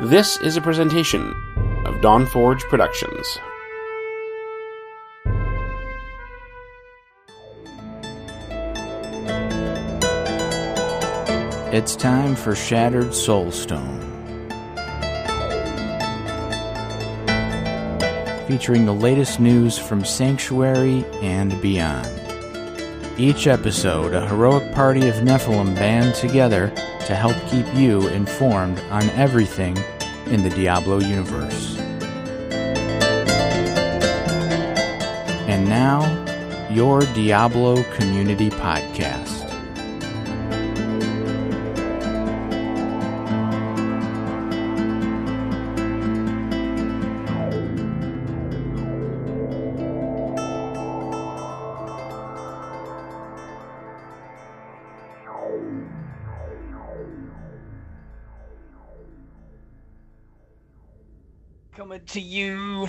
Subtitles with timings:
[0.00, 1.30] This is a presentation
[1.84, 3.36] of Dawnforge Productions.
[11.74, 13.98] It's time for Shattered Soulstone.
[18.46, 22.27] Featuring the latest news from Sanctuary and beyond.
[23.20, 26.68] Each episode, a heroic party of Nephalem band together
[27.06, 29.76] to help keep you informed on everything
[30.26, 31.76] in the Diablo universe.
[35.48, 36.06] And now,
[36.70, 39.27] your Diablo Community Podcast.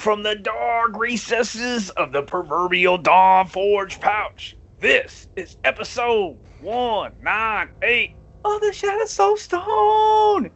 [0.09, 4.57] From the dark recesses of the proverbial Dawnforge pouch.
[4.79, 10.49] This is episode 198 of the Shattered Soulstone.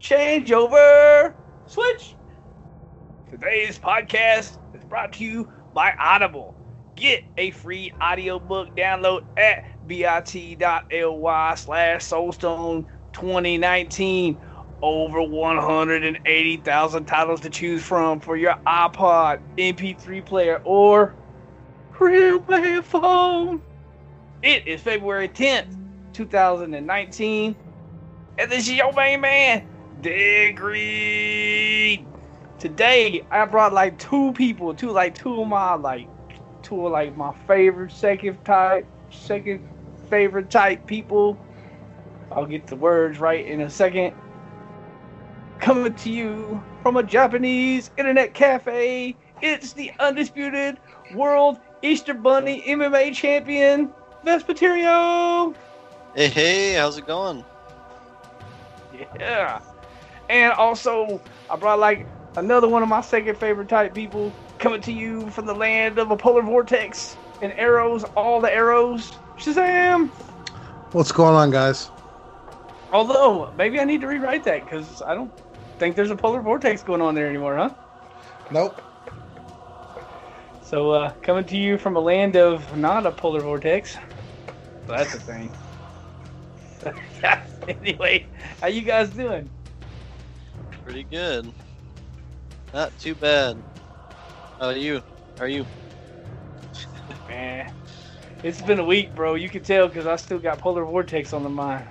[0.00, 1.32] Change over.
[1.66, 2.16] Switch.
[3.30, 6.56] Today's podcast is brought to you by Audible.
[6.96, 14.40] Get a free audiobook download at bit.ly slash soulstone 2019
[14.82, 21.14] over 180,000 titles to choose from for your iPod, MP3 player, or
[21.98, 23.60] real player phone.
[24.42, 25.76] It is February 10th,
[26.12, 27.56] 2019,
[28.38, 29.66] and this is your main man,
[30.54, 32.06] Greed.
[32.58, 36.08] Today, I brought like two people, two like two of my like,
[36.62, 39.68] two of like my favorite second type, second
[40.08, 41.38] favorite type people.
[42.30, 44.14] I'll get the words right in a second
[45.60, 49.16] coming to you from a Japanese internet cafe.
[49.42, 50.78] It's the undisputed
[51.14, 53.90] world Easter Bunny MMA champion,
[54.24, 55.54] Vespaterio.
[56.14, 57.44] Hey, hey, how's it going?
[59.18, 59.60] Yeah.
[60.28, 62.06] And also, I brought like
[62.36, 66.10] another one of my second favorite type people coming to you from the land of
[66.10, 69.12] a polar vortex and arrows, all the arrows.
[69.36, 70.08] Shazam!
[70.92, 71.90] What's going on, guys?
[72.92, 75.30] Although, maybe I need to rewrite that because I don't
[75.78, 77.70] think there's a polar vortex going on there anymore, huh?
[78.50, 78.82] Nope.
[80.62, 83.94] So, uh, coming to you from a land of not a polar vortex.
[83.94, 84.00] So
[84.88, 85.50] that's a thing.
[87.68, 88.26] anyway,
[88.60, 89.48] how you guys doing?
[90.84, 91.52] Pretty good.
[92.74, 93.56] Not too bad.
[94.58, 95.02] How are you?
[95.38, 95.64] How are you?
[97.28, 97.72] Man,
[98.42, 99.34] it's been a week, bro.
[99.34, 101.86] You can tell because I still got polar vortex on the mind.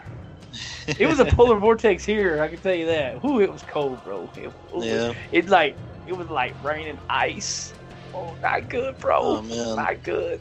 [0.87, 2.41] It was a polar vortex here.
[2.41, 3.23] I can tell you that.
[3.23, 4.29] Ooh, it was cold, bro.
[4.37, 5.13] It, ooh, Yeah.
[5.31, 5.75] It like
[6.07, 7.73] it was like raining ice.
[8.13, 9.19] Oh, not good, bro.
[9.19, 9.75] Oh, man.
[9.75, 10.39] Not good.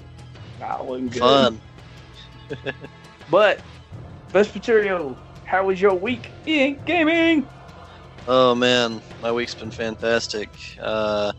[0.61, 1.21] It wasn't good.
[1.21, 1.61] Fun.
[3.31, 3.61] But
[4.33, 5.19] best material.
[5.45, 7.47] How was your week in gaming?
[8.29, 10.51] Oh man, my week's been fantastic.
[10.81, 11.33] Uh,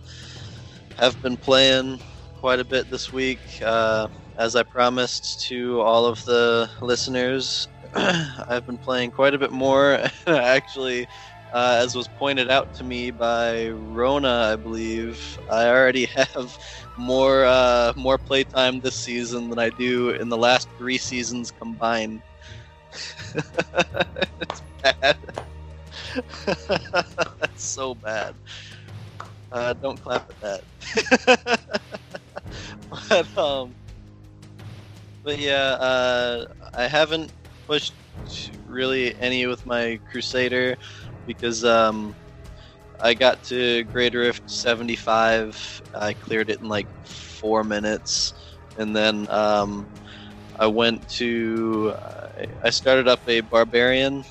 [0.97, 2.00] have been playing
[2.40, 3.40] quite a bit this week.
[3.62, 4.07] Uh,
[4.38, 7.67] as I promised to all of the listeners,
[8.47, 9.99] I've been playing quite a bit more.
[10.27, 11.07] Actually,
[11.51, 16.57] uh, as was pointed out to me by Rona, I believe, I already have
[16.95, 22.23] more uh, more playtime this season than I do in the last three seasons combined.
[24.39, 25.17] it's bad.
[27.39, 28.35] That's so bad.
[29.51, 31.59] Uh, don't clap at that.
[33.09, 33.75] but um,
[35.23, 37.31] but yeah, uh, I haven't
[37.67, 37.94] pushed
[38.67, 40.78] really any with my Crusader
[41.28, 42.16] because um,
[43.00, 45.81] I got to Great Rift 75.
[45.94, 48.33] I cleared it in like four minutes,
[48.78, 49.88] and then um,
[50.57, 51.94] I went to.
[52.63, 54.23] I started up a Barbarian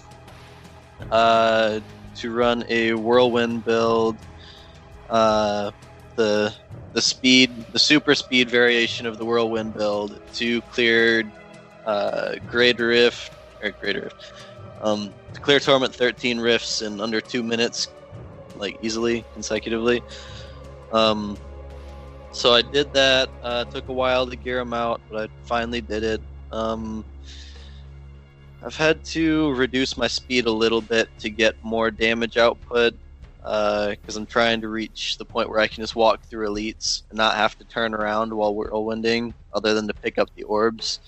[1.11, 1.81] uh,
[2.17, 4.17] to run a whirlwind build.
[5.09, 5.71] Uh,
[6.17, 6.53] the
[6.95, 11.23] the speed, the super speed variation of the whirlwind build to clear
[11.87, 14.33] uh, Great Rift or Great Rift,
[14.81, 17.89] um, clear Torment 13 rifts in under two minutes,
[18.55, 20.03] like easily consecutively.
[20.93, 21.39] Um,
[22.33, 23.31] so I did that.
[23.43, 26.21] Uh, took a while to gear them out, but I finally did it.
[26.53, 27.05] Um,
[28.63, 32.95] I've had to reduce my speed a little bit to get more damage output
[33.39, 37.17] because I'm trying to reach the point where I can just walk through elites and
[37.17, 41.01] not have to turn around while whirlwinding, other than to pick up the orbs.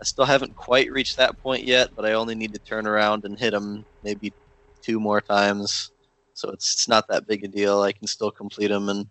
[0.00, 3.24] I still haven't quite reached that point yet, but I only need to turn around
[3.24, 4.34] and hit them maybe
[4.82, 5.90] two more times.
[6.34, 7.82] so it's it's not that big a deal.
[7.82, 9.06] I can still complete them, and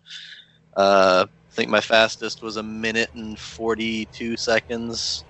[0.76, 5.24] uh, I think my fastest was a minute and forty two seconds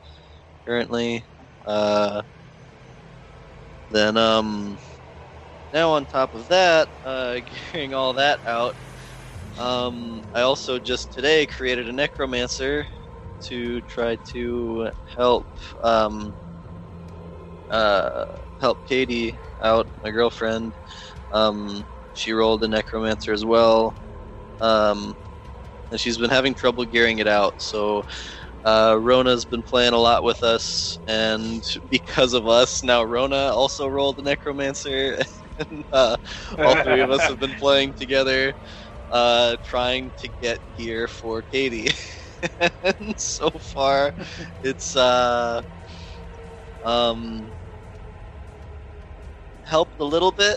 [0.67, 1.25] currently.
[1.67, 2.23] Uh,
[3.91, 4.79] then um,
[5.73, 7.41] now on top of that, uh,
[7.73, 8.77] gearing all that out,
[9.57, 12.87] um, I also just today created a necromancer
[13.43, 15.49] to try to help
[15.83, 16.37] um,
[17.71, 18.25] uh,
[18.61, 20.75] help Katie out, my girlfriend.
[21.31, 23.97] Um, she rolled a necromancer as well,
[24.61, 25.15] um,
[25.91, 27.61] and she's been having trouble gearing it out.
[27.61, 28.05] So
[28.65, 33.87] uh, Rona's been playing a lot with us, and because of us, now Rona also
[33.87, 35.19] rolled a necromancer.
[35.71, 36.17] and, uh,
[36.65, 38.55] all three of us have been playing together,
[39.11, 41.89] uh, trying to get gear for Katie.
[42.83, 44.15] And so far,
[44.63, 45.63] it's uh,
[46.83, 47.55] um,
[49.65, 50.57] helped a little bit.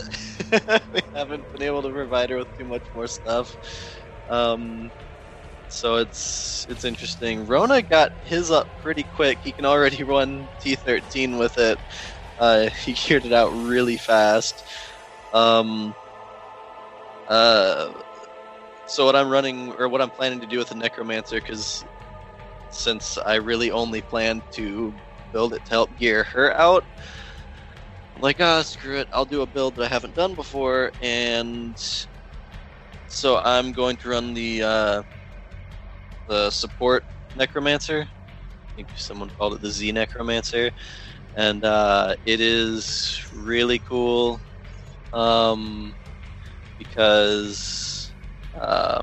[0.94, 3.58] we haven't been able to provide her with too much more stuff.
[4.28, 4.92] Um,
[5.68, 7.48] so it's it's interesting.
[7.48, 9.40] Rona got his up pretty quick.
[9.44, 11.80] He can already run T13 with it.
[12.38, 14.68] Uh, he geared it out really fast.
[15.34, 15.96] Um,
[17.28, 17.92] uh,
[18.92, 21.84] so what I'm running or what I'm planning to do with the Necromancer, because
[22.70, 24.94] since I really only plan to
[25.32, 26.86] build it to help gear her out,
[28.16, 31.78] I'm like ah screw it, I'll do a build that I haven't done before, and
[33.08, 35.04] so I'm going to run the uh,
[36.28, 38.02] the support Necromancer.
[38.02, 40.72] I think someone called it the Z Necromancer,
[41.36, 44.42] and uh, it is really cool
[45.14, 45.96] um,
[46.78, 48.01] because
[48.60, 49.02] uh,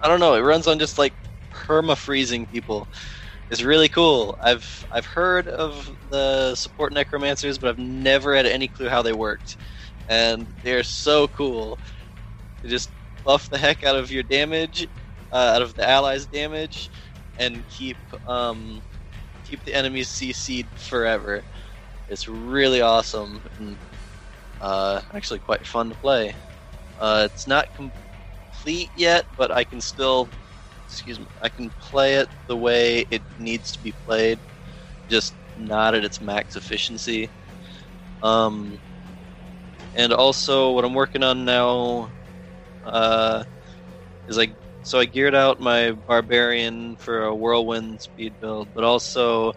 [0.00, 0.34] I don't know.
[0.34, 1.14] It runs on just like
[1.52, 2.88] perma freezing people.
[3.50, 4.36] It's really cool.
[4.40, 9.12] I've I've heard of the support necromancers, but I've never had any clue how they
[9.12, 9.56] worked,
[10.08, 11.78] and they're so cool.
[12.62, 12.90] They just
[13.24, 14.88] buff the heck out of your damage,
[15.32, 16.90] uh, out of the allies' damage,
[17.38, 18.82] and keep um,
[19.44, 21.42] keep the enemies CC'd forever.
[22.08, 23.78] It's really awesome and
[24.60, 26.34] uh, actually quite fun to play.
[26.98, 30.32] Uh, it's not complete yet, but I can still,
[30.86, 34.40] excuse me, I can play it the way it needs to be played,
[35.08, 37.32] just not at its max efficiency.
[38.22, 38.80] Um,
[39.94, 42.14] and also, what I'm working on now
[42.84, 43.44] uh,
[44.26, 49.52] is like so I geared out my barbarian for a whirlwind speed build, but also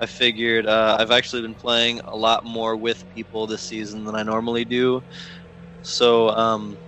[0.00, 4.16] I figured uh, I've actually been playing a lot more with people this season than
[4.16, 5.02] I normally do.
[5.82, 6.81] So um,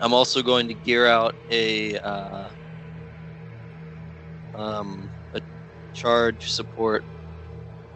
[0.00, 2.50] I'm also going to gear out a uh,
[4.54, 5.40] um, a
[5.92, 7.04] charge support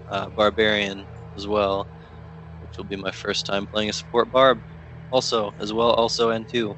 [0.08, 1.88] uh, barbarian as well,
[2.60, 4.62] which will be my first time playing a support barb,
[5.10, 6.76] also as well, also and two.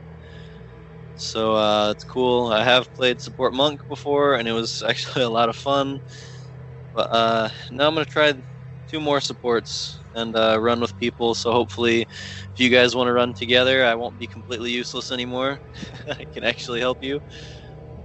[1.15, 2.49] So uh, it's cool.
[2.49, 6.01] I have played support monk before, and it was actually a lot of fun.
[6.95, 8.35] But uh, now I'm gonna try
[8.89, 11.35] two more supports and uh, run with people.
[11.35, 15.61] So hopefully, if you guys want to run together, I won't be completely useless anymore.
[16.09, 17.21] I can actually help you.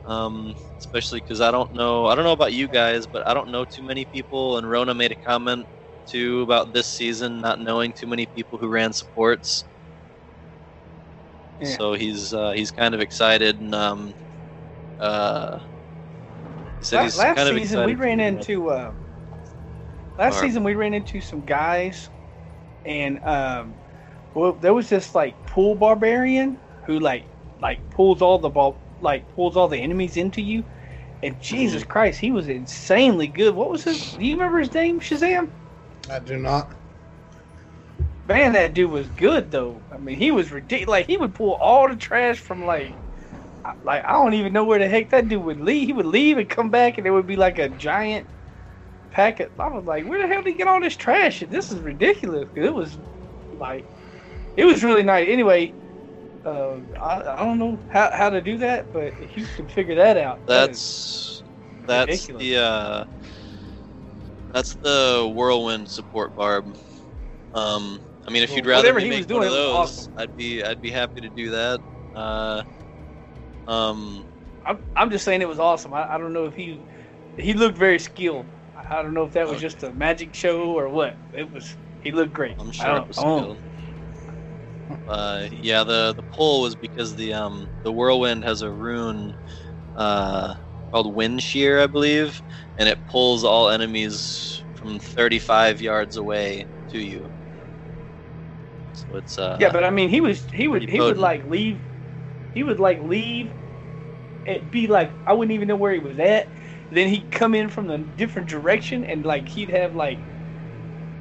[0.05, 2.07] Um, especially because I don't know.
[2.07, 4.57] I don't know about you guys, but I don't know too many people.
[4.57, 5.67] And Rona made a comment
[6.05, 9.65] too about this season not knowing too many people who ran supports.
[11.59, 11.77] Yeah.
[11.77, 14.15] So he's uh, he's kind of excited and um,
[14.99, 15.59] uh,
[16.79, 18.93] he said La- he's last kind of season we ran into uh,
[20.17, 20.39] last Barb.
[20.39, 22.09] season we ran into some guys,
[22.85, 23.77] and um,
[24.33, 27.29] well, there was this like pool barbarian who like
[27.61, 30.65] like pulls all the ball like pulls all the enemies into you,
[31.21, 31.85] and Jesus Mm-hmm.
[31.85, 33.55] Christ, he was insanely good.
[33.55, 34.11] What was his?
[34.13, 34.99] Do you remember his name?
[34.99, 35.51] Shazam.
[36.09, 36.75] I do not.
[38.25, 39.85] Man, that dude was good though.
[39.91, 40.89] I mean, he was ridiculous.
[40.91, 42.99] Like he would pull all the trash from like,
[43.65, 45.87] I- like I don't even know where the heck that dude would leave.
[45.87, 48.29] He would leave and come back, and there would be like a giant
[49.11, 49.53] packet.
[49.59, 51.43] I was like, where the hell did he get all this trash?
[51.49, 52.49] This is ridiculous.
[52.55, 52.97] it was
[53.51, 53.87] like,
[54.55, 55.27] it was really nice.
[55.29, 55.75] Anyway,
[56.45, 59.95] uh, I, I don't know how, how to do that, but if you can figure
[59.95, 61.43] that out, that is-
[61.87, 62.41] That's that's ridiculous.
[62.41, 63.05] the uh,
[64.53, 66.75] that's the whirlwind support barb.
[67.53, 70.13] Um, I mean, if you'd rather me he make was doing, one of those, awesome.
[70.17, 71.81] I'd be I'd be happy to do that.
[72.13, 72.63] Uh,
[73.67, 74.27] um,
[74.65, 75.93] I'm, I'm just saying it was awesome.
[75.93, 76.85] I, I don't know if he
[77.37, 78.45] he looked very skilled.
[78.89, 79.61] I don't know if that was Okay.
[79.61, 81.19] just a magic show or what.
[81.33, 82.57] It was he looked great.
[82.57, 83.61] I'm sure it was skilled.
[85.07, 89.35] Uh, yeah, the the pull was because the um the whirlwind has a rune
[89.95, 90.55] uh,
[90.91, 92.41] called Wind Shear, I believe,
[92.77, 97.33] and it pulls all enemies from 35 yards away to you.
[98.93, 101.81] So it's uh Yeah, but I mean, he was he would he would like leave,
[102.53, 103.53] he would like leave,
[104.45, 106.51] it be like I wouldn't even know where he was at.
[106.91, 110.19] Then he'd come in from the different direction and like he'd have like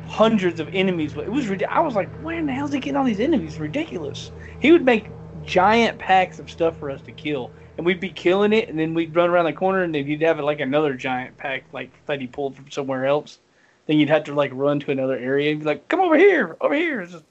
[0.04, 1.14] hundreds of enemies.
[1.14, 1.48] But It was.
[1.68, 3.58] I was like, where in the hell is he getting all these enemies?
[3.58, 4.32] Ridiculous.
[4.58, 5.06] He would make
[5.44, 8.94] giant packs of stuff for us to kill, and we'd be killing it, and then
[8.94, 12.20] we'd run around the corner, and then he'd have like another giant pack like that
[12.20, 13.38] he pulled from somewhere else.
[13.86, 16.56] Then you'd have to like run to another area and be like, "Come over here,
[16.60, 17.24] over here." Just-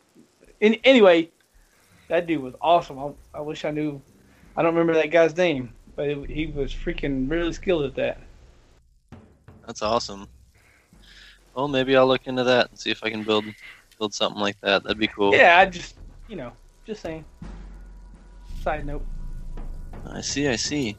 [0.62, 1.30] and anyway,
[2.08, 3.00] that dude was awesome.
[3.00, 4.02] I, I wish I knew.
[4.58, 8.22] I don't remember that guy's name, but it, he was freaking really skilled at that.
[9.70, 10.28] That's awesome.
[11.54, 13.46] Well, maybe I'll look into that and see if I can build
[14.00, 14.82] build something like that.
[14.82, 15.36] That'd be cool.
[15.36, 15.94] Yeah, I just,
[16.28, 16.54] you know,
[16.88, 17.24] just saying.
[18.64, 19.06] Side note.
[20.12, 20.98] I see, I see.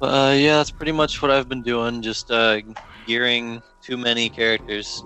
[0.00, 2.00] But uh, yeah, that's pretty much what I've been doing.
[2.00, 2.62] Just uh,
[3.06, 5.04] gearing too many characters.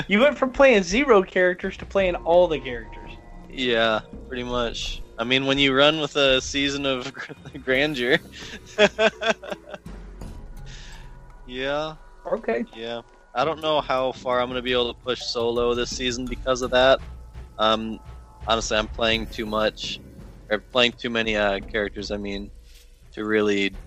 [0.08, 3.12] you went from playing zero characters to playing all the characters.
[3.52, 5.03] Yeah, pretty much.
[5.24, 7.10] I mean, when you run with a season of
[7.64, 8.20] grandeur.
[11.46, 12.66] yeah, Okay.
[12.72, 13.02] yeah.
[13.34, 16.28] I don't know how far I'm going to be able to push solo this season
[16.28, 17.00] because of that.
[17.58, 18.00] Um,
[18.48, 20.02] honestly, I'm playing too much,
[20.52, 22.12] or playing too many uh, characters.
[22.12, 22.52] I mean,
[23.14, 23.78] to really,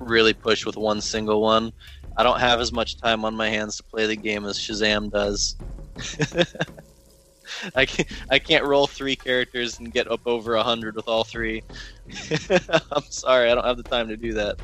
[0.00, 1.72] really push with one single one.
[2.16, 5.10] I don't have as much time on my hands to play the game as Shazam
[5.10, 5.56] does.
[7.74, 11.24] I can't, I can't roll three characters and get up over a hundred with all
[11.24, 11.62] three.
[12.92, 14.56] I'm sorry, I don't have the time to do that.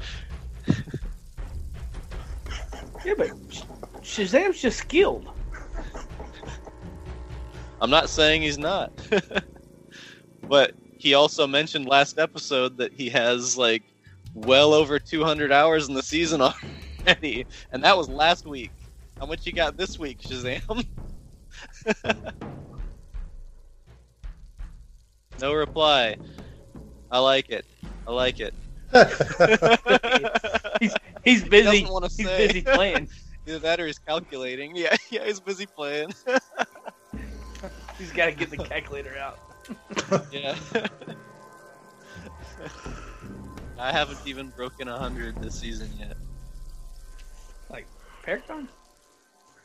[3.04, 3.62] Yeah, but Sh-
[4.02, 5.28] Shazam's just skilled.
[7.80, 8.92] I'm not saying he's not.
[10.42, 13.84] but he also mentioned last episode that he has like
[14.34, 18.72] well over 200 hours in the season already, and that was last week.
[19.18, 20.84] How much you got this week, Shazam?
[25.40, 26.16] No reply.
[27.10, 27.64] I like it.
[28.06, 28.54] I like it.
[30.80, 31.62] He's he's busy.
[31.62, 32.36] doesn't wanna He's say.
[32.36, 33.08] busy playing.
[33.46, 34.76] Either that or he's calculating.
[34.76, 36.12] Yeah, yeah, he's busy playing.
[37.98, 39.38] He's got to get the calculator out.
[40.30, 40.56] Yeah.
[43.78, 46.16] I haven't even broken a hundred this season yet.
[47.70, 47.86] Like
[48.22, 48.68] Paragon?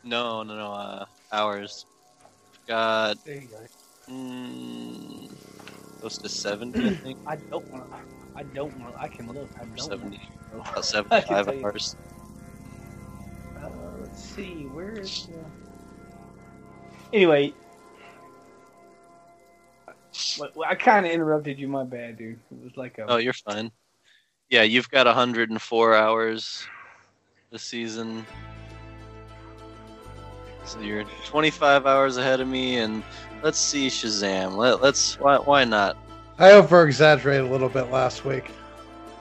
[0.04, 0.72] No, no, no.
[0.74, 1.86] Uh, hours.
[2.68, 3.58] Got There you go.
[4.10, 5.30] mm,
[6.00, 7.18] close to seventy, I think.
[7.26, 7.98] I don't want to.
[8.36, 8.96] I don't want.
[8.98, 9.50] I can look.
[9.60, 9.80] I don't.
[9.80, 10.20] seventy,
[10.54, 10.70] wanna.
[10.70, 11.96] about seventy-five hours.
[13.62, 13.70] Uh,
[14.02, 14.66] let's see.
[14.74, 15.34] Where is the?
[17.14, 17.54] Anyway,
[20.68, 21.68] I kind of interrupted you.
[21.68, 22.40] My bad, dude.
[22.52, 23.06] It was like a.
[23.08, 23.72] Oh, you're fine.
[24.50, 26.68] Yeah, you've got 104 hours
[27.52, 28.26] this season.
[30.66, 33.04] So you're 25 hours ahead of me, and
[33.46, 34.58] let's see Shazam.
[34.58, 35.96] Let, let's why why not?
[36.40, 38.52] I over exaggerated a little bit last week.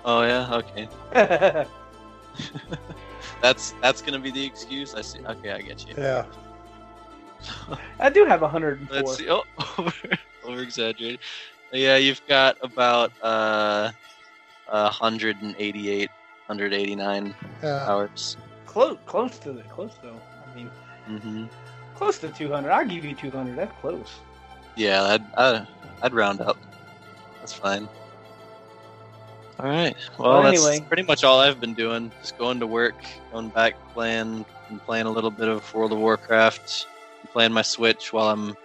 [0.04, 0.88] Oh yeah, okay.
[3.42, 4.94] That's that's gonna be the excuse.
[4.94, 5.20] I see.
[5.26, 5.94] Okay, I get you.
[5.96, 6.24] Yeah.
[8.00, 8.96] I do have 104.
[8.96, 9.28] Let's see.
[9.28, 9.42] Oh,
[9.78, 9.92] over,
[10.44, 11.20] over exaggerated.
[11.72, 13.90] Yeah, you've got about uh,
[14.68, 16.10] 188,
[16.46, 17.84] 189 Yeah.
[17.86, 18.36] hours.
[18.66, 20.20] Close, close to the close though.
[20.42, 20.70] I mean,
[21.06, 21.46] hmm
[21.96, 22.70] close to 200.
[22.70, 23.56] I'll give you 200.
[23.56, 24.18] That's close.
[24.76, 25.66] Yeah, I'd, I'd
[26.02, 26.56] I'd round up.
[27.40, 27.88] That's fine.
[29.60, 29.94] All right.
[30.18, 30.84] Well, Well, that's anyway.
[30.86, 32.10] pretty much all I've been doing.
[32.20, 32.96] Just going to work,
[33.32, 36.86] going back, playing, and playing a little bit of World of Warcraft,
[37.20, 38.56] and playing my Switch while I'm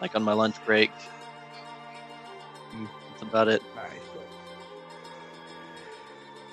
[0.00, 0.90] like on my lunch break.
[3.10, 3.62] That's about it.
[3.76, 3.84] Nice.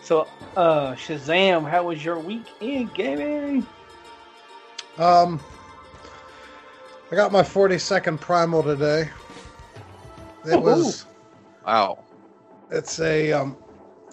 [0.03, 3.65] So, uh, Shazam, how was your week in gaming?
[4.99, 5.39] Um,
[7.11, 9.09] I got my 42nd primal today.
[10.45, 11.05] It was.
[11.65, 11.99] Wow.
[12.71, 13.57] It's a um,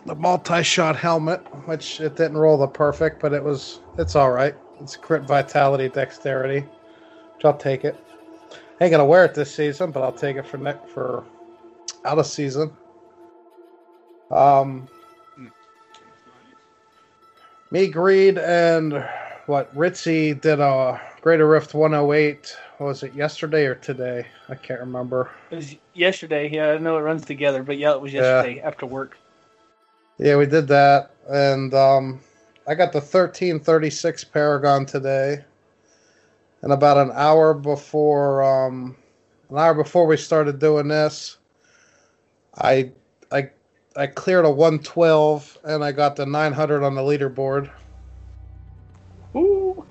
[0.09, 3.81] a multi-shot helmet, which it didn't roll the perfect, but it was.
[3.99, 4.55] It's all right.
[4.81, 7.97] It's crit vitality, dexterity, which I'll take it.
[8.81, 11.25] ain't gonna wear it this season, but I'll take it for next for
[12.05, 12.73] out of season.
[14.31, 14.89] Um,
[17.71, 19.03] me, Greed, and
[19.47, 22.57] what Ritzy did a Greater Rift 108.
[22.83, 24.27] What was it yesterday or today?
[24.49, 25.31] I can't remember.
[25.53, 26.51] It was yesterday.
[26.51, 28.43] Yeah, I know it runs together, but yeah, it was Yeah.
[28.43, 29.17] yesterday after work.
[30.19, 32.21] Yeah, we did that, and um,
[32.67, 35.45] I got the thirteen thirty six Paragon today,
[36.63, 38.97] and about an hour before um,
[39.49, 41.37] an hour before we started doing this,
[42.57, 42.91] I
[43.31, 43.51] I
[43.95, 47.71] I cleared a one twelve, and I got the nine hundred on the leaderboard.
[49.37, 49.87] Ooh,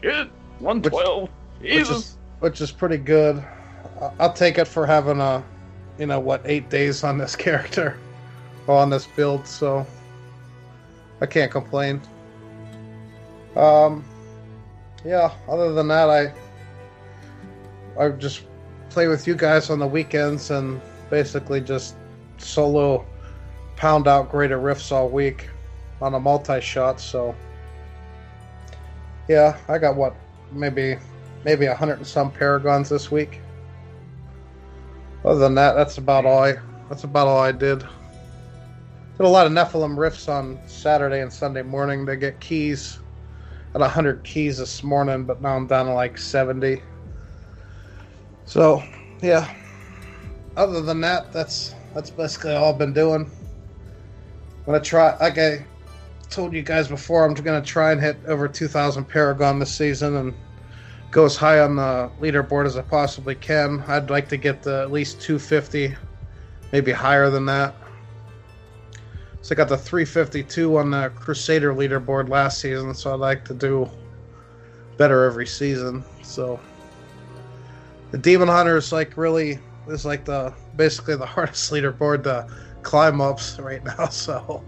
[0.00, 1.28] shit, one twelve.
[1.58, 3.42] which is which is pretty good.
[4.18, 5.42] I'll take it for having a,
[5.98, 7.98] you know, what eight days on this character,
[8.68, 9.46] on this build.
[9.46, 9.86] So
[11.20, 12.00] I can't complain.
[13.54, 14.04] Um,
[15.04, 15.32] yeah.
[15.48, 16.32] Other than that, I
[17.98, 18.42] I just
[18.90, 21.96] play with you guys on the weekends and basically just
[22.38, 23.06] solo
[23.76, 25.48] pound out greater rifts all week
[26.00, 27.00] on a multi shot.
[27.00, 27.34] So
[29.28, 30.14] yeah, I got what
[30.52, 30.98] maybe
[31.46, 33.40] maybe a hundred and some paragons this week.
[35.24, 36.56] Other than that, that's about all I
[36.88, 37.78] that's about all I did.
[39.16, 42.04] Did a lot of Nephalem rifts on Saturday and Sunday morning.
[42.04, 42.98] They get keys
[43.74, 46.82] at hundred keys this morning, but now I'm down to like seventy.
[48.44, 48.82] So,
[49.22, 49.48] yeah.
[50.56, 53.22] Other than that, that's that's basically all I've been doing.
[53.22, 55.64] I'm gonna try, like I
[56.28, 60.34] told you guys before, I'm gonna try and hit over 2,000 Paragon this season and
[61.16, 63.82] go as high on the leaderboard as I possibly can.
[63.88, 65.96] I'd like to get the, at least 250,
[66.72, 67.74] maybe higher than that.
[69.40, 73.54] So I got the 352 on the Crusader leaderboard last season, so I'd like to
[73.54, 73.88] do
[74.98, 76.04] better every season.
[76.22, 76.60] So
[78.10, 79.58] the Demon Hunter is like really
[79.88, 82.46] is like the basically the hardest leaderboard to
[82.82, 84.06] climb ups right now.
[84.10, 84.62] So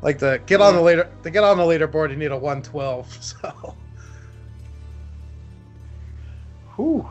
[0.00, 3.18] like to get on the leader to get on the leaderboard, you need a 112.
[3.20, 3.76] So
[6.80, 7.06] Whew.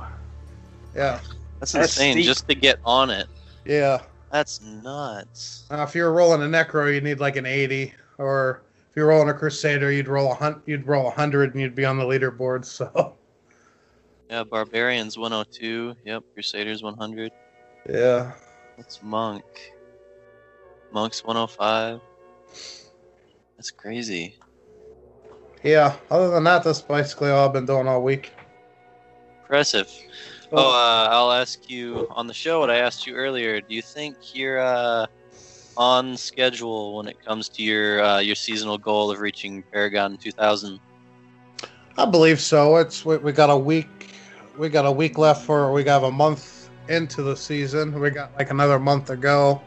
[0.96, 1.20] yeah,
[1.60, 2.26] That's That's insane steep.
[2.26, 3.28] just to get on it.
[3.66, 4.02] yeah.
[4.32, 5.66] That's nuts.
[5.72, 9.30] Now, if you're rolling a Necro, you need like an 80, or if you're rolling
[9.30, 12.04] a Crusader, you'd roll a hun- you'd roll a hundred and you'd be on the
[12.04, 12.64] leaderboard.
[12.66, 13.16] So
[14.30, 15.96] Yeah, Barbarians 102.
[16.06, 17.32] Yep, Crusaders 100.
[17.90, 18.34] yeah,
[18.78, 19.44] That's Monk.
[20.92, 22.00] Monk's 105.
[23.58, 24.36] That's crazy.
[25.64, 25.96] yeah.
[26.12, 28.32] Other than that, that's basically all I've been doing all week.
[29.50, 29.90] Impressive.
[30.52, 33.60] Oh, uh, I'll ask you on the show what I asked you earlier.
[33.60, 35.08] Do you think you're uh,
[35.76, 40.80] on schedule when it comes to your uh, your seasonal goal of reaching Paragon 2000?
[41.98, 42.76] I believe so.
[42.76, 44.12] It's we, we got a week.
[44.56, 45.72] We got a week left for.
[45.72, 48.00] We got a month into the season.
[48.00, 49.60] We got like another month to go.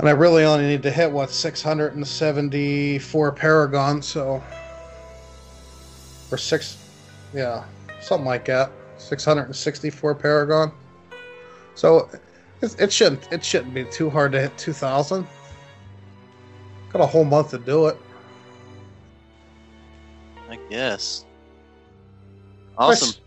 [0.00, 4.02] And I really only need to hit what 674 Paragon.
[4.02, 4.42] So
[6.32, 6.76] or six,
[7.32, 7.62] yeah,
[8.04, 8.70] something like that.
[8.98, 10.72] 664 Paragon.
[11.74, 12.08] So
[12.62, 15.26] it, it shouldn't it shouldn't be too hard to hit 2,000.
[16.90, 17.98] Got a whole month to do it.
[20.48, 21.24] I guess.
[22.74, 23.20] If I Awesome.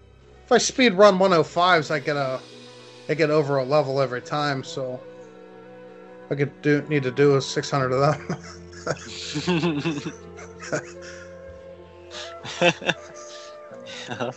[0.45, 2.39] If I speed run 105s, I get a,
[3.09, 4.63] I get over a level every time.
[4.63, 4.97] So
[6.31, 8.37] I could do need to do is 600 of them.
[14.09, 14.31] Yeah.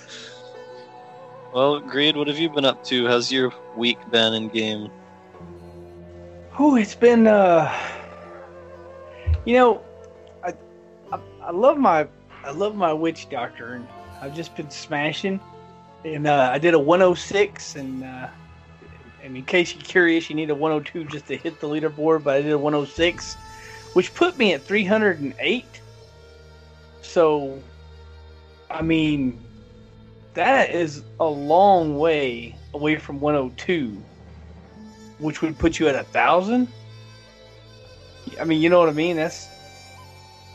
[1.52, 3.08] Well, Greed, what have you been up to?
[3.08, 4.88] How's your week been in game?
[6.56, 7.72] Oh, it's been uh
[9.44, 9.82] you know,
[10.44, 10.54] I,
[11.10, 12.06] I I love my
[12.44, 13.88] I love my witch doctor and
[14.20, 15.40] I've just been smashing.
[16.04, 18.28] And uh, I did a 106 and uh
[19.24, 22.36] and in case you're curious, you need a 102 just to hit the leaderboard, but
[22.36, 23.34] I did a 106,
[23.94, 25.64] which put me at 308.
[27.02, 27.60] So
[28.70, 29.40] I mean,
[30.34, 33.96] that is a long way away from 102
[35.20, 36.66] which would put you at a thousand.
[38.40, 39.16] I mean, you know what I mean?
[39.16, 39.48] That's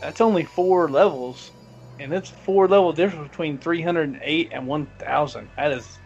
[0.02, 1.52] that's only four levels,
[2.00, 5.50] and it's four level difference between three hundred and 1,000.
[5.56, 5.98] That is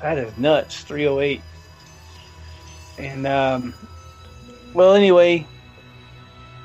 [0.00, 0.82] that is nuts.
[0.82, 1.42] Three hundred eight,
[2.98, 3.74] and um,
[4.72, 5.46] well, anyway,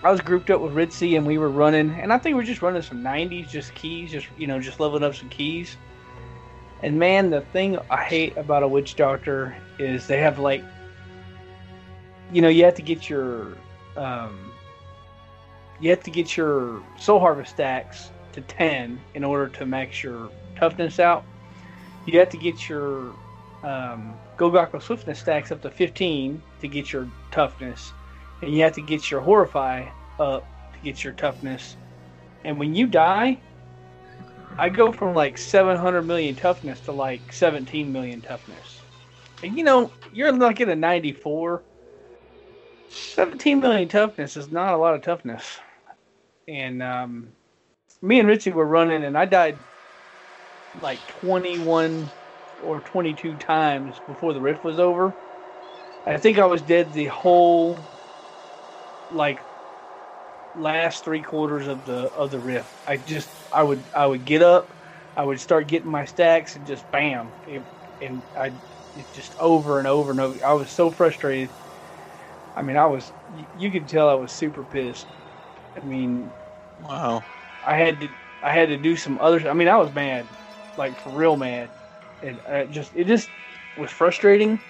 [0.05, 2.45] I was grouped up with Ritzy, and we were running, and I think we are
[2.45, 5.77] just running some nineties, just keys, just you know, just leveling up some keys.
[6.83, 10.63] And man, the thing I hate about a witch doctor is they have like,
[12.31, 13.57] you know, you have to get your,
[13.97, 14.51] um,
[15.79, 20.29] you have to get your soul harvest stacks to ten in order to max your
[20.55, 21.23] toughness out.
[22.05, 23.11] You have to get your
[23.63, 27.91] um, Gogok of swiftness stacks up to fifteen to get your toughness,
[28.41, 29.87] and you have to get your horrify
[30.19, 31.77] up to get your toughness.
[32.43, 33.41] And when you die,
[34.57, 38.81] I go from like 700 million toughness to like 17 million toughness.
[39.43, 41.63] And you know, you're like at a 94.
[42.89, 45.59] 17 million toughness is not a lot of toughness.
[46.47, 47.29] And um,
[48.01, 49.59] me and Ritzy were running, and I died
[50.79, 52.11] like 21
[52.61, 55.15] or 22 times before the rift was over.
[56.05, 57.79] I think I was dead the whole,
[59.09, 59.45] like,
[60.53, 62.81] last three quarters of the of the rift.
[62.85, 64.73] I just I would I would get up,
[65.15, 67.65] I would start getting my stacks and just bam, it,
[68.01, 68.53] and I
[68.93, 70.45] it just over and over and over.
[70.45, 71.55] I was so frustrated.
[72.55, 75.07] I mean, I was you could tell I was super pissed.
[75.77, 76.35] I mean,
[76.77, 77.25] Wow.
[77.63, 78.09] I had to
[78.41, 79.47] I had to do some other.
[79.49, 80.29] I mean, I was mad,
[80.75, 81.71] like for real mad,
[82.21, 83.31] and I just it just
[83.75, 84.61] was frustrating.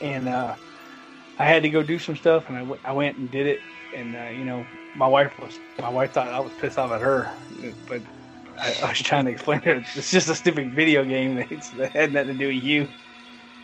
[0.00, 0.56] And uh,
[1.40, 3.60] I had to go do some stuff, and I, w- I went and did it.
[3.96, 7.00] And uh, you know, my wife was my wife thought I was pissed off at
[7.00, 7.32] her,
[7.88, 8.02] but
[8.60, 11.38] I, I was trying to explain to her it's just a stupid video game.
[11.38, 12.88] It's, it had nothing to do with you.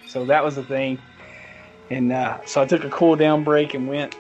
[0.07, 0.99] So that was the thing.
[1.91, 4.17] And uh, so I took a cool down break and went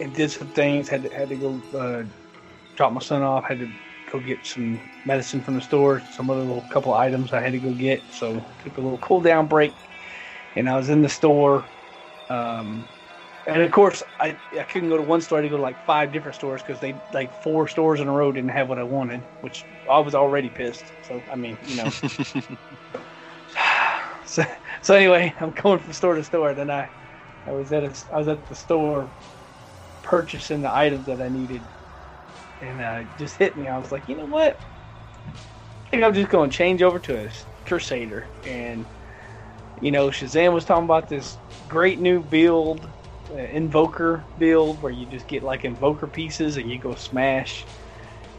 [0.00, 0.88] and did some things.
[0.88, 2.04] Had to had to go uh,
[2.74, 3.44] drop my son off.
[3.44, 3.70] Had to
[4.10, 6.00] go get some medicine from the store.
[6.12, 8.02] Some other little couple items I had to go get.
[8.12, 9.74] So took a little cool down break,
[10.56, 11.66] and I was in the store.
[12.28, 12.88] Um,
[13.46, 15.38] and of course, I, I couldn't go to one store.
[15.38, 18.08] I had to go to like five different stores because they like four stores in
[18.08, 20.92] a row didn't have what I wanted, which I was already pissed.
[21.00, 21.90] So I mean, you know.
[24.26, 24.44] so,
[24.82, 26.54] so anyway, I'm going from store to store.
[26.54, 26.90] Then I,
[27.46, 29.10] I was at a, I was at the store,
[30.02, 31.66] purchasing the items that I needed,
[32.60, 33.66] and uh, it just hit me.
[33.66, 34.60] I was like, you know what?
[35.26, 37.30] I think I'm just going to change over to a
[37.64, 38.28] Crusader.
[38.44, 38.84] And
[39.80, 42.88] you know, Shazam was talking about this great new build,
[43.30, 47.64] uh, Invoker build, where you just get like Invoker pieces and you go smash.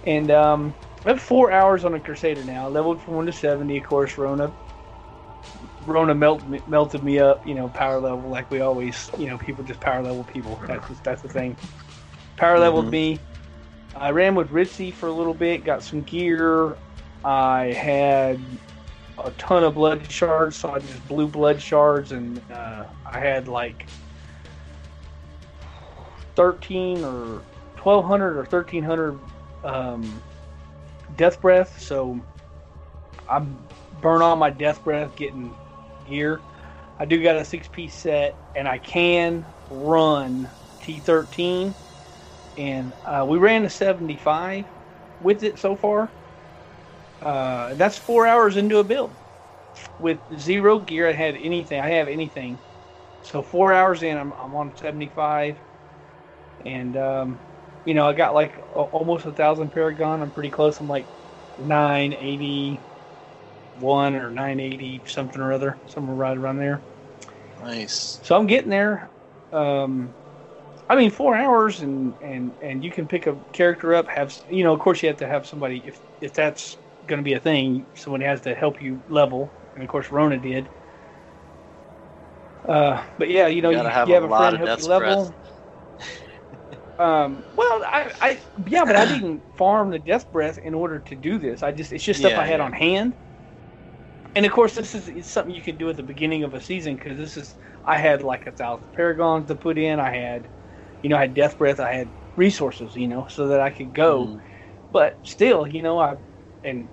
[0.06, 0.74] And um,
[1.06, 2.66] I have four hours on a Crusader now.
[2.66, 3.78] I leveled from one to seventy.
[3.78, 4.52] Of course, Rona
[5.86, 9.64] Rona melt, melted me up, you know, power level like we always, you know, people
[9.64, 10.60] just power level people.
[10.68, 11.58] That's just, that's the thing.
[12.38, 12.92] Power leveled Mhm.
[12.92, 13.20] me.
[13.96, 16.78] I ran with Ritzy for a little bit, got some gear.
[17.24, 18.40] I had
[19.24, 23.48] a ton of blood shards, so I just blew blood shards, and uh, I had
[23.48, 23.88] like
[26.36, 27.42] thirteen or
[27.76, 29.20] twelve hundred or thirteen hundred
[29.64, 30.22] um,
[31.16, 31.80] death breath.
[31.82, 32.20] So
[33.30, 33.58] I'm
[34.02, 35.56] burn all my death breath getting
[36.08, 36.42] gear.
[36.98, 40.52] I do got a six piece set, and I can run
[40.82, 41.74] T13,
[42.58, 44.66] and uh, we ran a 75
[45.22, 46.12] with it so far.
[47.22, 49.18] Uh, that's four hours into a build
[50.00, 51.10] with zero gear.
[51.10, 51.80] I had anything.
[51.82, 52.62] I have anything.
[53.24, 55.60] So four hours in, I'm, I'm on 75,
[56.66, 57.42] and um,
[57.86, 60.22] you know I got like a, almost a thousand Paragon.
[60.22, 60.80] I'm pretty close.
[60.80, 61.10] I'm like
[61.58, 62.86] 980
[63.76, 66.86] one or 980 something or other, somewhere right around there.
[67.60, 68.20] Nice.
[68.22, 69.12] So I'm getting there.
[69.52, 70.16] Um,
[70.90, 74.08] I mean, four hours, and and and you can pick a character up.
[74.10, 74.74] Have you know?
[74.74, 76.78] Of course, you have to have somebody if if that's
[77.10, 77.88] going to be a thing.
[77.96, 80.72] Someone has to help you level, and of course, Rona did.
[82.68, 84.86] Uh, but yeah, you know, You you, have you a have a friend help you
[84.86, 85.38] level.
[86.98, 91.16] Um, well, I, I, yeah, but I didn't farm the death breath in order to
[91.16, 91.64] do this.
[91.64, 92.62] I just, it's just stuff Yeah, I had yeah.
[92.62, 93.16] on hand.
[94.36, 96.62] And of course, this is it's something you can do at the beginning of a
[96.62, 100.00] season because this is, I had like a thousand paragons to put in.
[100.00, 100.50] I had,
[101.02, 101.80] you know, I had death breath.
[101.80, 104.36] I had resources, you know, so that I could go.
[104.36, 104.44] Mm.
[104.92, 106.18] But still, you know, I,
[106.64, 106.90] and,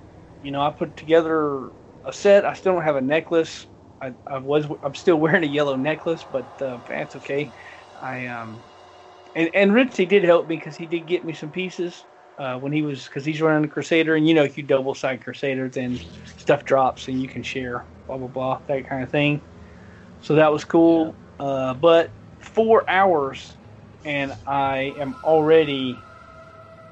[0.47, 1.73] you know, I put together
[2.05, 2.45] a set.
[2.45, 3.67] I still don't have a necklace.
[4.01, 7.53] I, I was, I'm still wearing a yellow necklace, but uh, that's okay.
[8.01, 8.63] I, um,
[9.35, 12.07] and and Ritzy did help me because he did get me some pieces
[12.39, 14.95] uh, when he was because he's running a Crusader, and you know if you double
[14.95, 15.99] side Crusader, then
[16.37, 19.43] stuff drops and you can share, blah blah blah, that kind of thing.
[20.21, 21.17] So that was cool.
[21.41, 23.57] Uh, but four hours,
[24.05, 26.07] and I am already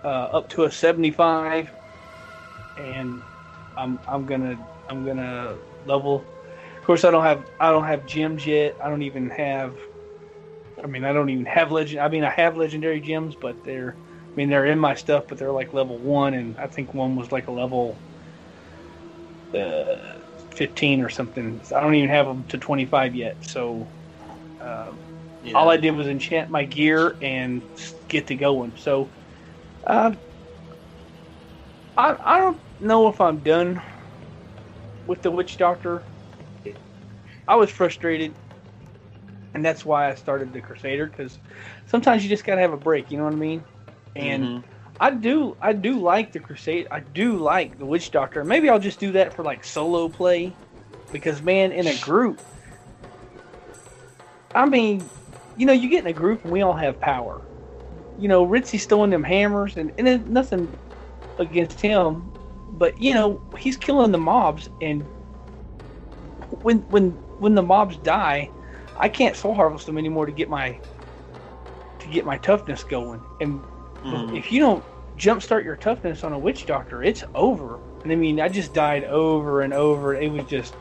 [0.03, 1.73] uh, up to a seventy-five,
[2.77, 3.23] and
[3.77, 4.59] I'm I'm gonna
[4.89, 6.31] I'm gonna level.
[6.79, 8.77] Of course, I don't have I don't have gems yet.
[8.83, 9.79] I don't even have
[10.83, 12.01] I mean, I don't even have legend.
[12.01, 15.39] I mean, I have legendary gems, but they're, I mean, they're in my stuff, but
[15.39, 18.03] they're like level one, and I think one was like a level
[19.55, 19.97] uh,
[20.55, 21.63] fifteen or something.
[21.63, 23.45] So I don't even have them to twenty five yet.
[23.45, 23.93] So
[24.61, 24.93] uh,
[25.41, 25.55] Yeah.
[25.55, 27.69] all I did was enchant my gear and
[28.09, 28.77] get to going.
[28.77, 29.13] So
[29.87, 30.13] uh,
[31.97, 33.83] I I don't know if I'm done
[35.07, 36.05] with the witch doctor.
[37.47, 38.35] I was frustrated
[39.55, 41.39] and that's why I started the Crusader because
[41.87, 43.11] sometimes you just gotta have a break.
[43.11, 43.65] You know what I mean?
[44.17, 44.65] And Mhm.
[45.01, 46.89] I do, I do like the Crusade.
[46.91, 48.45] I do like the Witch Doctor.
[48.45, 50.59] Maybe I'll just do that for like solo play
[51.13, 52.41] because man, in a group,
[54.55, 55.11] I mean,
[55.57, 57.43] you know, you get in a group and we all have power.
[58.17, 60.79] You know, Ritzy's throwing them hammers, and and nothing
[61.39, 62.34] against him,
[62.79, 65.03] but you know, he's killing the mobs, and
[66.63, 68.51] when when when the mobs die,
[68.99, 70.79] I can't soul harvest them anymore to get my
[71.99, 73.21] to get my toughness going.
[73.41, 73.61] And
[74.05, 74.37] Mhm.
[74.37, 74.85] If you don't
[75.19, 77.79] jumpstart your toughness on a witch doctor, it's over.
[78.03, 80.15] And I mean, I just died over and over.
[80.15, 80.75] It was just,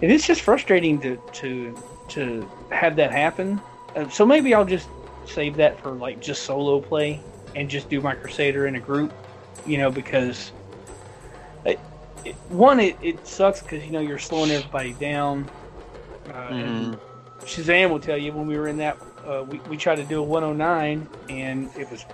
[0.00, 1.76] and it's just frustrating to to
[2.08, 3.60] to have that happen.
[3.96, 4.88] Uh, so maybe I'll just
[5.26, 7.20] save that for like just solo play
[7.56, 9.12] and just do my Crusader in a group,
[9.66, 10.52] you know, because
[12.24, 15.50] it, one, it, it sucks because you know you're slowing everybody down.
[16.28, 17.00] Uh, and Mhm.
[17.44, 20.20] Shazam will tell you when we were in that, uh, we, we tried to do
[20.20, 22.06] a 109, and it was,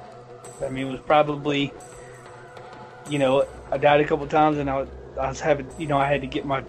[0.65, 1.73] I mean, it was probably,
[3.09, 4.89] you know, I died a couple times, and I was,
[5.21, 6.65] I was having, you know, I had to get my,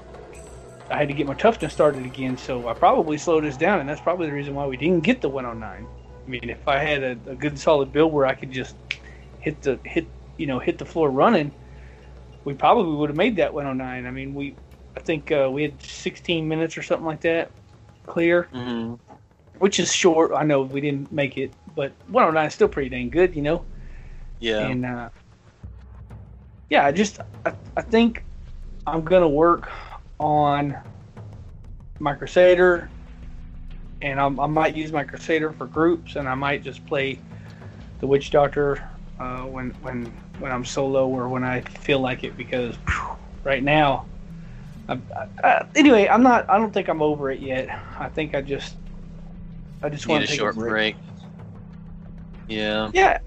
[0.91, 3.89] I had to get my toughness started again, so I probably slowed us down, and
[3.89, 5.87] that's probably the reason why we didn't get the 109.
[6.27, 8.75] I mean, if I had a, a good solid build where I could just
[9.39, 11.51] hit the hit, you know, hit the floor running,
[12.43, 14.05] we probably would have made that 109.
[14.05, 14.55] I mean, we,
[14.97, 17.51] I think uh, we had 16 minutes or something like that
[18.07, 18.99] clear Mhm.
[19.59, 20.31] which is short.
[20.35, 23.63] I know we didn't make it, but 109 is still pretty dang good, you know.
[24.39, 24.67] Yeah.
[24.67, 25.09] And uh,
[26.69, 28.23] yeah, I just I, I think
[28.87, 29.69] I'm gonna work
[30.19, 30.75] on
[31.99, 32.89] my Crusader,
[34.01, 37.19] and I'm, I might use my Crusader for groups, and I might just play
[37.99, 38.83] the Witch Doctor
[39.19, 43.63] uh, when when when I'm solo or when I feel like it, because phew, right
[43.63, 44.05] now.
[44.89, 46.49] I, I, I, anyway, I'm not.
[46.49, 47.69] I don't think I'm over it yet.
[47.99, 48.77] I think I just,
[49.81, 50.71] I just want to take short a break.
[50.71, 50.97] break.
[52.47, 52.89] Yeah.
[52.93, 53.19] Yeah,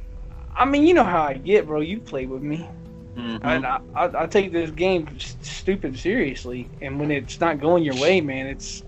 [0.55, 1.81] I mean, you know how I get, bro.
[1.81, 2.69] You play with me,
[3.17, 3.41] Mhm.
[3.43, 6.69] and I, I, I take this game stupid seriously.
[6.81, 8.85] And when it's not going your way, man, it's,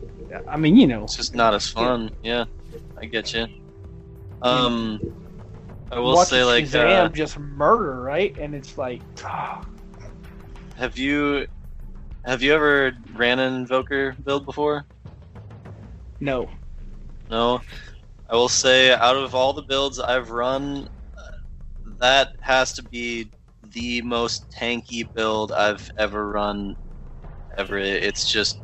[0.48, 2.10] I mean, you know, It's just not as fun.
[2.22, 2.44] Yeah,
[3.00, 3.46] I get you.
[4.42, 5.00] Um,
[5.90, 8.37] I will say like, Shazam uh, just murder, right?
[8.38, 9.66] And it's like, ah,
[10.77, 11.46] have you
[12.25, 14.87] have you ever ran an Invoker build before?
[16.20, 16.49] no,
[17.31, 17.61] No.
[18.29, 20.88] I will say, out of all the builds I've run,
[22.01, 23.31] that has to be
[23.62, 26.77] the most tanky build I've ever run.
[27.57, 27.79] Ever.
[27.79, 28.61] It's just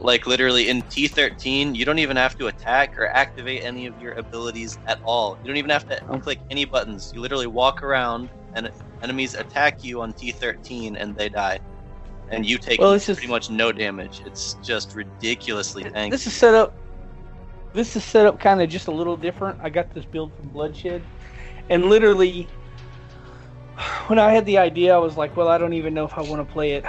[0.00, 4.12] like literally in T13, you don't even have to attack or activate any of your
[4.12, 5.38] abilities at all.
[5.42, 6.18] You don't even have to Oh.
[6.18, 7.12] click any buttons.
[7.14, 8.70] You literally walk around and
[9.02, 11.58] enemies attack you on T13 and they die.
[12.30, 14.22] And you take Well, just- pretty much no damage.
[14.24, 16.10] It's just ridiculously tanky.
[16.10, 16.74] this is set up.
[17.72, 19.58] This is set up kind of just a little different.
[19.62, 21.02] I got this build from Bloodshed,
[21.68, 22.46] and literally,
[24.06, 26.22] when I had the idea, I was like, well, I don't even know if I
[26.22, 26.84] want to play it,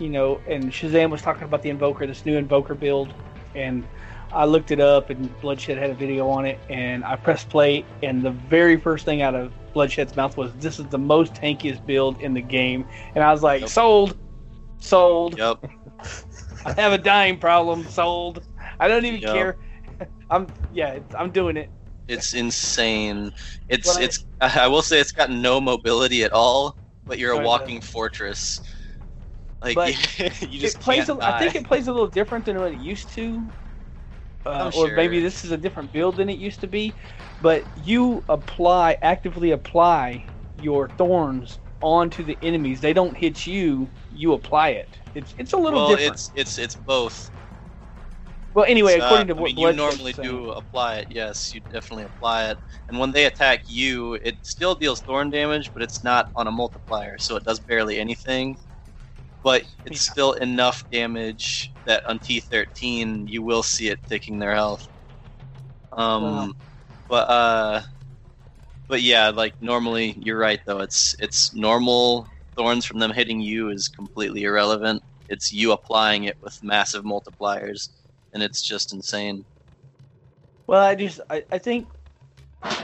[0.00, 0.40] you know.
[0.48, 3.14] And Shazam was talking about the Invoker, this new Invoker build,
[3.54, 3.86] and
[4.32, 7.84] I looked it up, and Bloodshed had a video on it, and I pressed play,
[8.02, 11.84] and the very first thing out of Bloodshed's mouth was, "This is the most tankiest
[11.86, 13.70] build in the game," and I was like, Yep.
[13.70, 14.16] "Sold,
[14.78, 15.64] sold." Yep.
[16.64, 17.84] I have a dying problem.
[17.84, 18.42] Sold.
[18.78, 19.32] I don't even Yep.
[19.32, 19.56] care.
[20.30, 20.94] I'm yeah.
[20.94, 21.70] it's- I'm doing it.
[22.08, 23.32] It's insane.
[23.68, 24.24] It's But it's.
[24.40, 28.60] I will say it's got no mobility at all, but you're a walking fortress.
[29.62, 29.94] Like But
[30.42, 31.08] you just it plays.
[31.08, 33.52] A, I think it plays a little different than what it used to.
[34.46, 36.94] Uh, I'm Or maybe this is a different build than it used to be,
[37.42, 40.24] but you apply actively apply
[40.56, 42.80] your thorns onto the enemies.
[42.80, 43.92] They don't hit you.
[44.10, 44.98] You apply it.
[45.14, 46.14] It's it's a little well, different.
[46.14, 47.30] it's it's it's both.
[48.54, 51.08] well, anyway, It's, uh, according to I what mean, you normally do apply it.
[51.10, 52.58] Yes, you definitely apply it.
[52.88, 56.50] And when they attack you, it still deals thorn damage, but it's not on a
[56.50, 58.56] multiplier, so it does barely anything.
[59.42, 60.12] But it's Yeah.
[60.12, 64.88] still enough damage that on T13 you will see it taking their health.
[65.92, 66.54] Um, Wow.
[67.08, 67.82] but uh,
[68.88, 70.80] but yeah, like normally you're right though.
[70.80, 75.02] It's it's normal thorns from them hitting you is completely irrelevant.
[75.28, 77.88] It's you applying it with massive multipliers,
[78.32, 79.46] and it's just insane.
[80.66, 81.88] Well, I just I, I think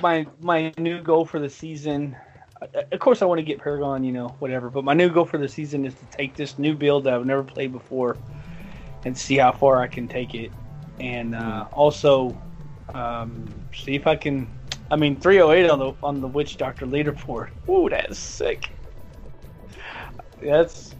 [0.02, 2.16] my my new goal for the season.
[2.60, 4.70] Of course, I want to get Paragon, you know, whatever.
[4.70, 7.26] But my new goal for the season is to take this new build that I've
[7.26, 8.16] never played before,
[9.04, 10.50] and see how far I can take it,
[10.98, 12.36] and uh, also
[12.94, 14.48] um, see if I can.
[14.90, 17.50] I mean, 308 on the on the Witch Doctor leaderboard.
[17.68, 18.70] Ooh, that's sick.
[20.40, 20.94] That's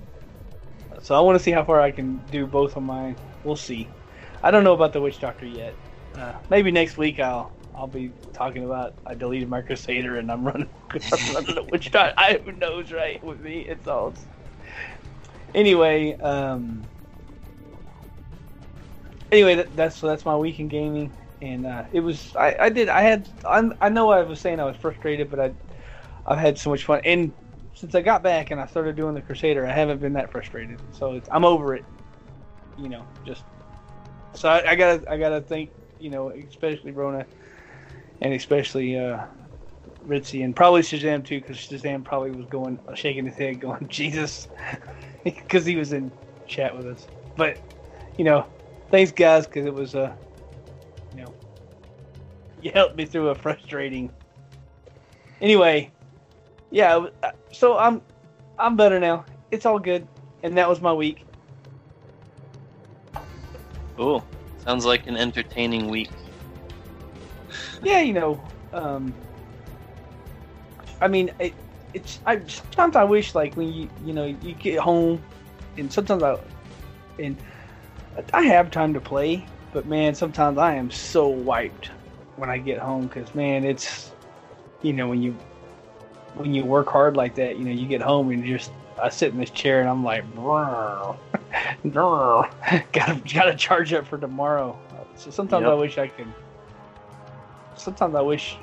[1.01, 1.15] so.
[1.15, 3.17] I want to see how far I can do both of mine.
[3.45, 3.89] We'll see.
[4.43, 5.75] I don't know about the Witch Doctor yet.
[6.15, 10.45] Uh, maybe next week I'll I'll be talking about I deleted my Crusader and I'm
[10.45, 10.71] running
[11.13, 12.15] I'm running Witch Doctor.
[12.17, 13.23] I who knows, right?
[13.23, 14.15] With me, it's all.
[15.55, 16.89] Anyway, um.
[19.31, 21.13] Anyway, that, that's that's my week in gaming,
[21.43, 24.61] and uh, it was I, I did I had I, I know I was saying
[24.61, 25.53] I was frustrated, but I
[26.27, 27.35] I've had so much fun, and
[27.75, 30.79] since I got back and I started doing the Crusader, I haven't been that frustrated.
[30.93, 31.85] So I'm over it.
[32.77, 33.45] You know, just
[34.35, 37.27] so I, I gotta I gotta thank you know especially Rona
[38.21, 39.25] and especially uh,
[40.07, 44.49] Ritzy and probably Shazam too, because Shazam probably was going shaking his head, going Jesus,
[45.25, 46.13] because he was in
[46.47, 47.07] chat with us.
[47.37, 47.59] But
[48.17, 48.47] you know,
[48.91, 50.15] thanks guys, because it was uh,
[51.15, 51.35] you know,
[52.61, 54.11] you helped me through a frustrating.
[55.41, 55.91] Anyway,
[56.71, 57.07] yeah.
[57.23, 58.03] uh, So I'm
[58.59, 59.25] I'm better now.
[59.51, 60.07] It's all good,
[60.43, 61.25] and that was my week.
[63.97, 64.25] Cool.
[64.59, 66.11] Sounds like an entertaining week.
[67.83, 68.41] Yeah, you know,
[68.73, 69.15] um,
[71.01, 71.55] I mean, it,
[71.95, 75.23] it's I sometimes I wish like when you you know you get home,
[75.77, 76.39] and sometimes I
[77.19, 77.37] and
[78.33, 81.91] I have time to play, but man, sometimes I am so wiped
[82.37, 84.13] when I get home because man, it's
[84.83, 85.37] you know when you
[86.35, 89.09] when you work hard like that, you know, you get home and you just I
[89.09, 91.17] sit in this chair and I'm like, "Brr,
[91.85, 92.51] brr."
[92.93, 94.79] gotta gotta charge up for tomorrow.
[95.17, 96.33] So sometimes I wish I could.
[97.87, 98.61] Sometimes I wish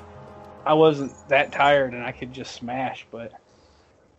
[0.66, 3.32] I wasn't that tired and I could just smash, but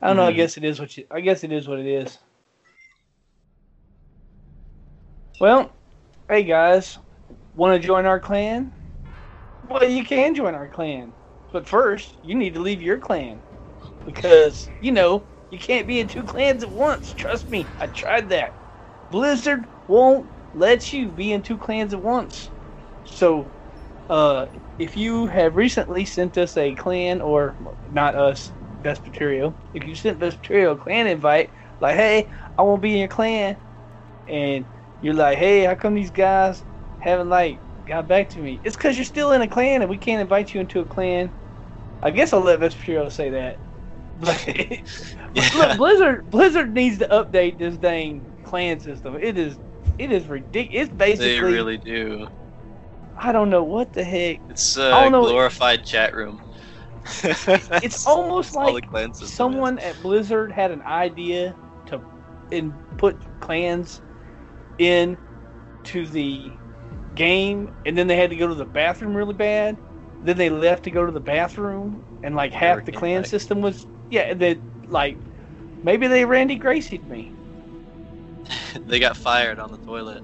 [0.01, 0.25] I don't know.
[0.27, 0.35] I Mhm.
[0.35, 1.05] guess it is what you.
[1.11, 2.19] I guess it is what it is.
[5.39, 5.71] Well,
[6.29, 6.99] hey guys,
[7.55, 8.73] want to join our clan?
[9.63, 11.13] Well, you can join our clan,
[11.51, 13.43] but first you need to leave your clan
[14.05, 17.13] because you know you can't be in two clans at once.
[17.13, 18.57] Trust me, I tried that.
[19.11, 22.51] Blizzard won't let you be in two clans at once.
[23.05, 23.54] So,
[24.09, 27.57] uh, if you have recently sent us a clan, or
[27.89, 32.81] not us, Vespeterio, if you sent Vespeterio a clan invite, like, hey, I want to
[32.81, 33.57] be in your clan,
[34.27, 34.67] and
[35.01, 36.63] you're like, hey, how come these guys
[36.99, 38.61] haven't like got back to me?
[38.63, 41.33] It's because you're still in a clan, and we can't invite you into a clan.
[42.01, 43.61] I guess I'll let Vespeterio say that.
[44.15, 44.45] But
[45.53, 49.15] Look, Blizzard Blizzard needs to update this dang clan system.
[49.21, 49.59] It is
[49.97, 50.87] it is ridiculous.
[50.87, 52.27] It's basically they really do.
[53.17, 54.39] I don't know what the heck.
[54.49, 56.41] It's a glorified chat room.
[57.84, 59.34] It's almost like clan system is.
[59.34, 61.56] someone at Blizzard had an idea
[61.88, 62.01] to
[62.51, 64.01] in put clans
[64.80, 65.17] in
[65.86, 66.51] to the
[67.13, 69.78] game, and then they had to go to the bathroom really bad.
[70.23, 73.30] Then they left to go to the bathroom, and like half the clan back.
[73.30, 74.34] system was yeah.
[74.34, 74.58] That
[74.89, 75.15] like
[75.84, 77.32] maybe they Randy Gracied me.
[78.88, 80.23] they got fired on the toilet.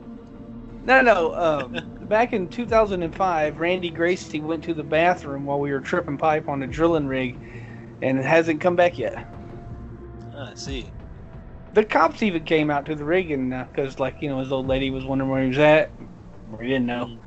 [0.83, 1.33] No, no.
[1.35, 6.49] Um, back in 2005, Randy Gracie went to the bathroom while we were tripping pipe
[6.49, 7.37] on a drilling rig,
[8.01, 9.13] and it hasn't come back yet.
[10.33, 10.91] Ah, I see.
[11.73, 14.67] The cops even came out to the rig, and because, like, you know, his old
[14.67, 15.91] lady was wondering where he was at,
[16.49, 17.17] we didn't know.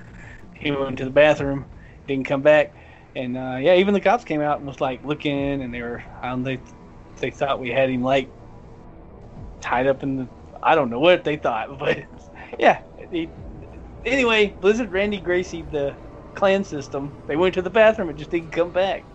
[0.54, 1.66] He went to the bathroom,
[2.06, 2.74] didn't come back,
[3.14, 6.02] and uh, yeah, even the cops came out and was like looking, and they were,
[6.22, 6.58] um, they,
[7.20, 8.28] they thought we had him like
[9.60, 10.28] tied up in the,
[10.62, 12.04] I don't know what they thought, but
[12.58, 12.80] yeah.
[13.10, 13.28] He,
[14.06, 15.98] anyway, Blizzard Randy Gracie the
[16.34, 17.16] clan system.
[17.26, 19.08] They went to the bathroom and just didn't come back.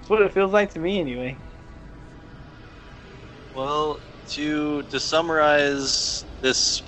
[0.00, 1.42] That's what it feels like to me, anyway.
[3.50, 4.00] Well,
[4.32, 6.82] to to summarize this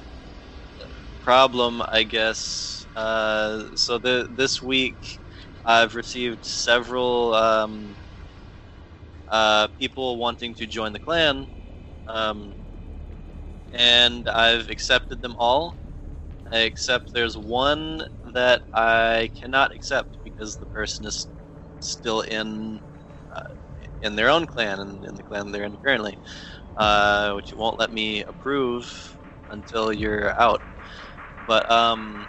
[1.21, 2.87] problem, I guess.
[2.97, 5.21] Uh, so the this week,
[5.65, 7.99] I've received several um,
[9.29, 11.49] uh, people wanting to join the clan,
[12.07, 12.55] um,
[13.73, 15.79] and I've accepted them all.
[16.53, 18.05] Except there's one
[18.35, 21.29] that I cannot accept because the person is
[21.81, 22.81] still in
[23.35, 23.41] uh,
[24.03, 26.19] in their own clan and in the clan they're in currently
[26.77, 28.87] uh, which won't let me approve
[29.51, 30.63] until you're out.
[31.47, 32.29] But um,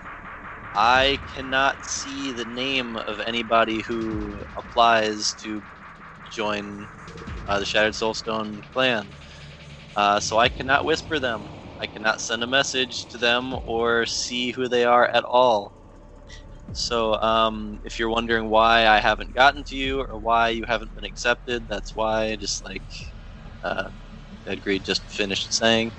[0.75, 5.63] I cannot see the name of anybody who applies to
[6.29, 6.89] join
[7.47, 9.15] uh, the Shattered Soulstone clan.
[9.95, 11.56] Uh, so I cannot whisper them.
[11.79, 15.73] I cannot send a message to them or see who they are at all.
[16.73, 20.93] So um, if you're wondering why I haven't gotten to you or why you haven't
[20.95, 22.35] been accepted, that's why.
[22.35, 22.83] Just like
[23.63, 23.89] uh,
[24.45, 25.93] Dead Greed just finished saying.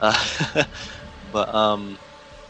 [0.00, 0.14] Uh,
[1.30, 1.98] but um,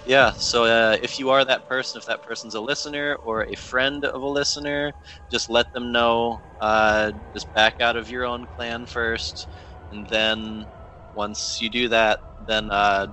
[0.04, 3.54] yeah, so uh, if you are that person, if that person's a listener or a
[3.56, 4.94] friend of a listener,
[5.31, 6.42] just let them know.
[6.60, 9.48] Uh, just back out of your own clan first,
[9.90, 10.66] and then
[11.12, 13.08] once you do that, then uh,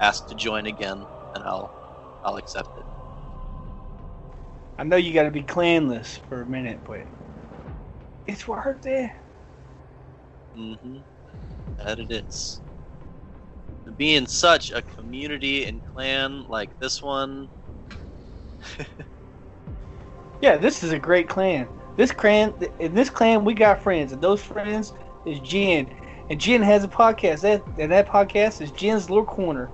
[0.00, 1.04] ask to join again,
[1.34, 1.72] and I'll
[2.24, 2.84] I'll accept it.
[4.78, 7.06] I know you got to be clanless for a minute, but
[8.26, 9.10] it's worth it.
[10.56, 10.98] Mm-hmm.
[11.78, 12.60] That it is.
[13.86, 17.50] To be in such a community and clan like this one,
[20.40, 21.68] Yeah, this is a great clan.
[21.96, 24.92] This clan, in this clan, we got friends, and those friends
[25.24, 25.88] is Jen,
[26.32, 27.42] and Jen has a podcast.
[27.42, 29.70] That and that podcast is Jen's Lore Corner.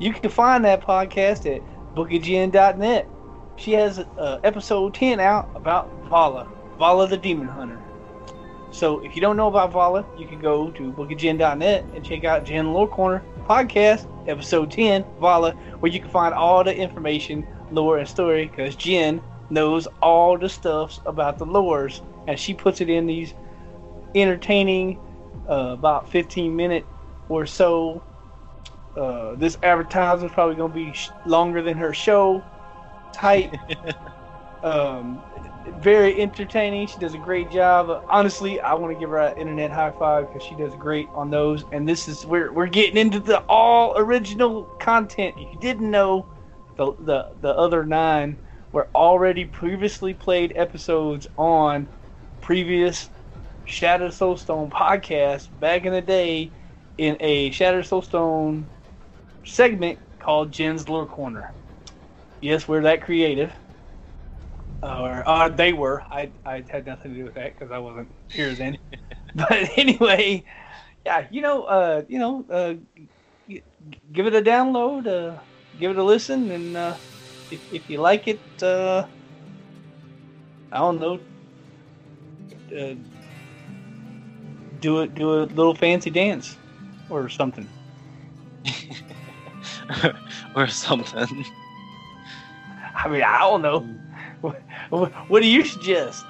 [0.00, 1.62] You can find that podcast at
[1.94, 3.08] bookofjen.net.
[3.54, 6.48] She has uh, episode ten out about Vala.
[6.76, 7.80] Vala the Demon Hunter.
[8.72, 12.44] So if you don't know about Vala, you can go to bookofjen.net and check out
[12.44, 17.98] Jen Lore Corner podcast, episode 10, Vala, where you can find all the information, lore,
[17.98, 22.88] and story, because Jen knows all the stuffs about the lores, and she puts it
[22.88, 23.34] in these
[24.14, 24.98] entertaining,
[25.48, 26.88] uh, about 15 minute
[27.28, 28.04] or so.
[28.96, 32.46] Uh, this advertisement is probably going to be sh- longer than her show
[33.12, 33.54] type.
[34.62, 35.24] um,
[35.66, 36.86] very entertaining.
[36.86, 38.04] She does a great job.
[38.08, 41.30] Honestly, I want to give her an internet high five because she does great on
[41.30, 41.64] those.
[41.72, 45.36] And this is we're we're getting into the all original content.
[45.38, 46.28] If you didn't know,
[46.76, 48.38] the the the other nine
[48.72, 51.88] were already previously played episodes on
[52.40, 53.10] previous
[53.64, 56.54] Shattered Soulstone podcast back in the day
[56.98, 58.68] in a Shattered Soulstone
[59.44, 61.52] segment called Jen's Lore Corner.
[62.40, 63.54] Yes, we're that creative
[64.82, 66.02] or uh, they were.
[66.10, 68.78] I, I had nothing to do with that because I wasn't here then.
[69.34, 70.44] but anyway,
[71.04, 72.74] yeah, you know, uh, you know, uh,
[74.12, 75.40] give it a download, uh,
[75.76, 76.98] give it a listen, and uh,
[77.50, 79.04] if, if you like it, uh,
[80.72, 81.20] I don't know,
[82.76, 82.94] uh,
[84.82, 86.56] do it, do a little fancy dance
[87.08, 87.66] or something.
[90.56, 91.44] or something.
[92.94, 93.86] I mean, I don't know.
[94.90, 96.24] What, what do you suggest?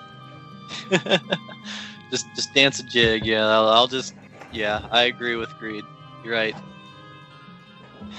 [2.11, 3.25] just just dance a jig.
[3.25, 4.15] Yeah, I'll, I'll just.
[4.53, 5.83] Yeah, I agree with Greed.
[6.23, 6.55] You're right.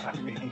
[0.06, 0.52] I mean,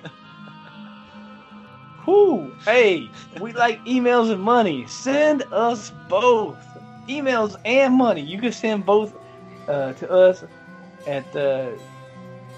[2.05, 3.09] whoo, hey,
[3.39, 4.85] we like emails and money.
[4.87, 6.57] Send us both
[7.09, 8.21] emails and money.
[8.21, 9.13] You can send both
[9.71, 10.43] uh, to us
[11.07, 11.71] at uh,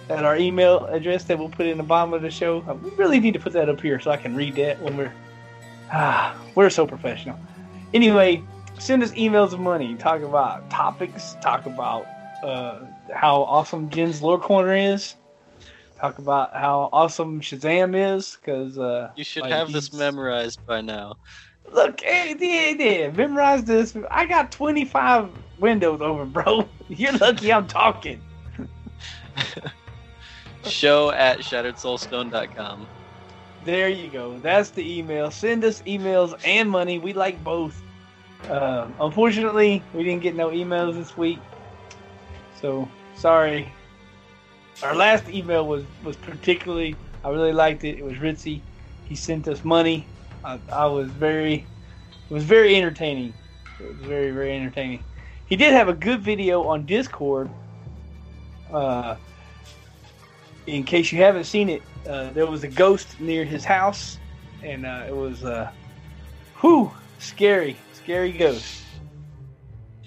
[0.10, 2.64] at our email address that we'll put in the bottom of the show.
[2.68, 4.98] Uh, we really need to put that up here so I can read that when
[4.98, 5.14] we're
[5.92, 7.40] ah, we're so professional.
[7.94, 8.44] Anyway,
[8.80, 9.96] send us emails of money.
[9.96, 11.36] Talk about topics.
[11.42, 12.06] Talk about
[12.44, 12.80] uh,
[13.14, 15.16] how awesome Jen's Lore Corner is.
[16.00, 20.82] Talk about how awesome Shazam is, because uh, You should like, have this memorized by
[20.82, 21.16] now.
[21.74, 23.98] Look, hey, yeah, yeah, memorize this.
[24.12, 26.70] I got 25 windows open, bro.
[26.88, 28.22] You're lucky I'm talking.
[30.66, 32.88] Show at shatteredsoulstone.com.
[33.66, 34.38] There you go.
[34.40, 35.32] That's the email.
[35.32, 37.00] Send us emails and money.
[37.00, 37.82] We like both.
[38.48, 41.40] Uh, unfortunately, we didn't get no emails this week,
[42.60, 43.72] so sorry.
[44.84, 46.98] Our last email was was particularly.
[47.24, 47.98] I really liked it.
[47.98, 48.60] It was Ritzy.
[49.06, 50.06] He sent us money.
[50.44, 51.66] I, I was very.
[52.30, 53.34] It was very entertaining.
[53.80, 55.04] It was very very entertaining.
[55.46, 57.50] He did have a good video on Discord.
[58.72, 59.16] Uh,
[60.66, 64.18] in case you haven't seen it, uh, there was a ghost near his house,
[64.64, 65.70] and uh, it was, uh,
[66.62, 68.82] whew, scary, scary ghost.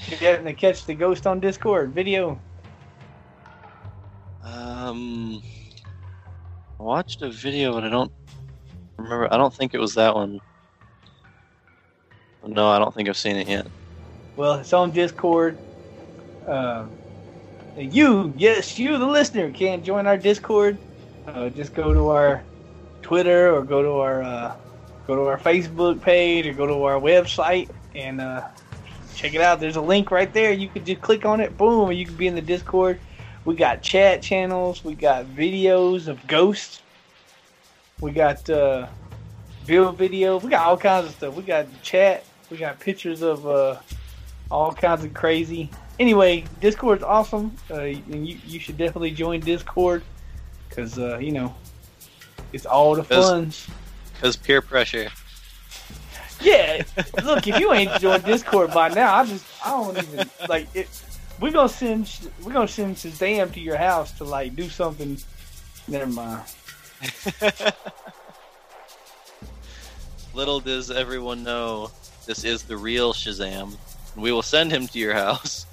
[0.09, 2.41] You happen to catch the ghost on Discord video?
[4.43, 5.43] Um,
[6.79, 8.13] I watched a video, but I don't
[8.99, 9.33] remember.
[9.33, 10.41] I don't think it was that one.
[12.47, 13.67] No, I don't think I've seen it yet.
[14.37, 15.59] Well, it's on Discord.
[16.47, 16.91] Um,
[17.77, 20.79] you, yes, you, the listener, can't join our Discord.
[21.27, 22.43] Uh, just go to our
[23.03, 24.57] Twitter or go to our uh,
[25.07, 28.47] go to our Facebook page or go to our website and uh,
[29.15, 29.59] check it out.
[29.59, 30.53] There's a link right there.
[30.53, 33.01] You can just click on it, boom, you can be in the Discord.
[33.45, 34.85] We got chat channels.
[34.85, 36.83] We got videos of ghosts.
[38.01, 38.89] We got uh,
[39.67, 40.39] build video.
[40.39, 41.35] We got all kinds of stuff.
[41.35, 42.25] We got chat.
[42.51, 43.77] We got pictures of uh,
[44.51, 45.71] all kinds of crazy.
[45.99, 47.57] Anyway, Discord's awesome.
[47.71, 50.03] Uh, and you, you should definitely join Discord
[50.69, 51.55] because, uh, you know,
[52.53, 53.67] it's all the funs.
[54.13, 55.09] Because peer pressure.
[56.41, 56.83] Yeah,
[57.25, 60.89] look, if you ain't joined Discord by now, I just, I don't even, like, it,
[61.41, 62.11] we're gonna send,
[62.43, 65.17] we're gonna send Shazam to your house to, like, do something.
[65.89, 66.43] Never mind.
[70.35, 71.91] Little does everyone know,
[72.27, 73.77] this is the real Shazam.
[74.15, 75.67] And we will send him to your house.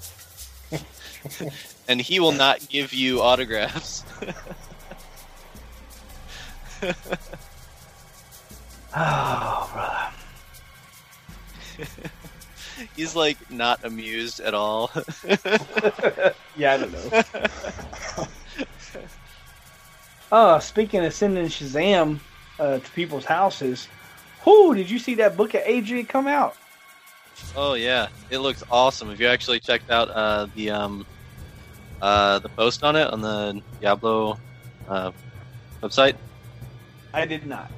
[1.88, 4.04] and he will not give you autographs.
[8.96, 10.12] Oh, brother.
[12.94, 14.90] He's like not amused at all.
[16.56, 17.22] Yeah, I don't know.
[20.32, 22.18] Oh, speaking of sending Shazam
[22.58, 23.88] uh, to people's houses,
[24.42, 26.56] who did you see that book of Adrian come out?
[27.54, 29.08] oh yeah, it looks awesome.
[29.10, 31.06] Have you actually checked out uh, the um,
[32.00, 34.38] uh, the post on it on the Diablo
[34.88, 35.12] uh,
[35.82, 36.14] website?
[37.12, 37.70] I did not.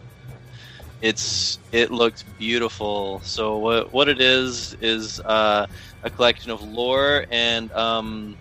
[1.00, 3.20] it's it looks beautiful.
[3.24, 5.66] So what what it is is uh,
[6.02, 8.38] a collection of lore and um,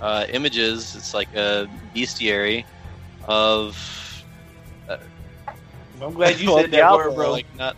[0.00, 0.94] uh, images.
[0.94, 2.66] It's like a bestiary
[3.28, 3.98] of
[6.02, 7.32] I'm glad you said that word, Diablo, bro.
[7.32, 7.76] Like not,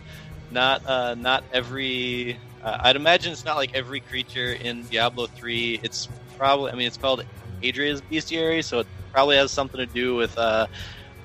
[0.49, 2.39] not, uh, not every.
[2.63, 5.79] Uh, I'd imagine it's not like every creature in Diablo three.
[5.83, 6.71] It's probably.
[6.71, 7.23] I mean, it's called
[7.61, 10.67] Adria's Bestiary, so it probably has something to do with, uh,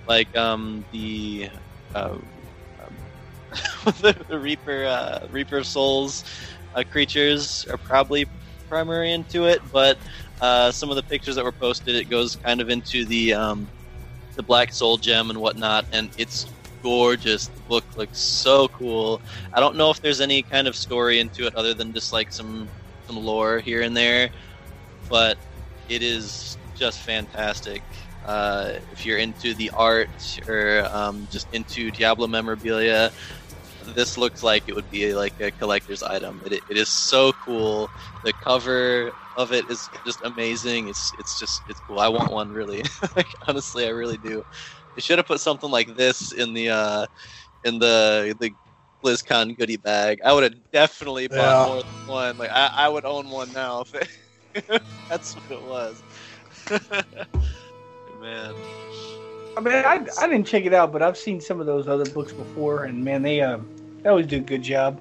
[0.07, 1.51] like um, the.
[1.95, 2.17] Uh,
[2.81, 2.95] um,
[4.01, 6.25] the, the Reaper, uh, Reaper of Souls
[6.75, 8.27] uh, creatures are probably
[8.69, 9.97] primary into it, but
[10.41, 13.67] uh, some of the pictures that were posted, it goes kind of into the um,
[14.37, 16.47] the Black Soul Gem and whatnot, and it's
[16.83, 17.49] gorgeous.
[17.49, 19.21] The book looks so cool.
[19.53, 22.33] I don't know if there's any kind of story into it other than just like
[22.33, 22.69] some
[23.07, 24.31] some lore here and there,
[25.09, 25.39] but
[25.89, 27.83] it is just fantastic.
[28.25, 33.13] Uh, if you're into the art or um, just into Diablo memorabilia,
[33.95, 36.43] this looks like it would be like a collector's item.
[36.45, 37.93] It, it is so cool.
[38.23, 40.89] The cover of it is just amazing.
[40.89, 41.99] It's it's just it's cool.
[41.99, 42.83] I want one really.
[43.17, 44.43] like honestly, I really do.
[44.95, 47.07] They should have put something like this in the uh,
[47.65, 48.55] in the the
[49.05, 50.21] BlizzCon goodie bag.
[50.25, 51.61] I would have definitely bought Yeah.
[51.61, 52.37] more than one.
[52.39, 56.03] Like I, I would own one now if it, that's what it was.
[58.19, 58.55] Man,
[59.57, 62.05] I mean, I, I didn't check it out, but I've seen some of those other
[62.05, 63.59] books before, and man, they uh,
[64.07, 65.01] they always do a good job.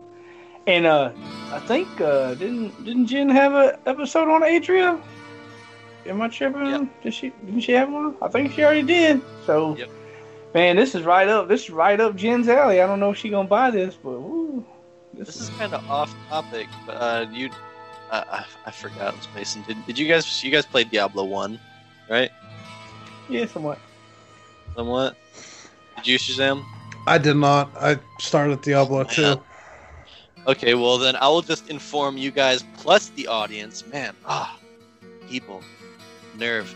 [0.66, 1.12] And uh,
[1.52, 5.00] I think uh, didn't didn't Jen have a episode on Adria?
[6.08, 6.66] Am I tripping?
[6.66, 7.04] Yep.
[7.04, 8.16] Did she didn't she have one?
[8.20, 9.22] I think she already did.
[9.46, 9.90] So, Yep.
[10.56, 12.82] man, this is right up this is right up Jen's alley.
[12.82, 14.66] I don't know if she gonna buy this, but woo,
[15.14, 17.52] this is kind of off topic, but uh, you,
[18.12, 19.62] I, I forgot, Mason.
[19.68, 21.60] Did, did you guys you guys played Diablo one,
[22.10, 22.32] right?
[23.30, 23.78] yeah, somewhat.
[24.76, 25.16] Somewhat.
[25.98, 26.66] Did you Shazam?
[27.08, 27.70] I did not.
[27.76, 29.40] I started Diablo 2.
[30.48, 33.86] Okay, well then I will just inform you guys plus the audience.
[33.88, 34.60] Man, ah,
[35.28, 35.62] people,
[36.38, 36.74] nerve.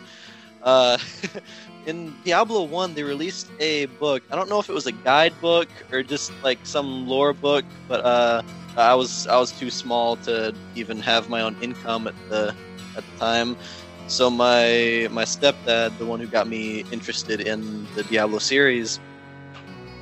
[0.64, 0.98] Uh,
[1.86, 4.24] in Diablo One, they released a book.
[4.32, 8.04] I don't know if it was a guidebook or just like some lore book, but
[8.04, 8.42] uh,
[8.76, 12.56] I was I was too small to even have my own income at the
[12.98, 13.56] at the time.
[14.08, 19.00] So my my stepdad, the one who got me interested in the Diablo series,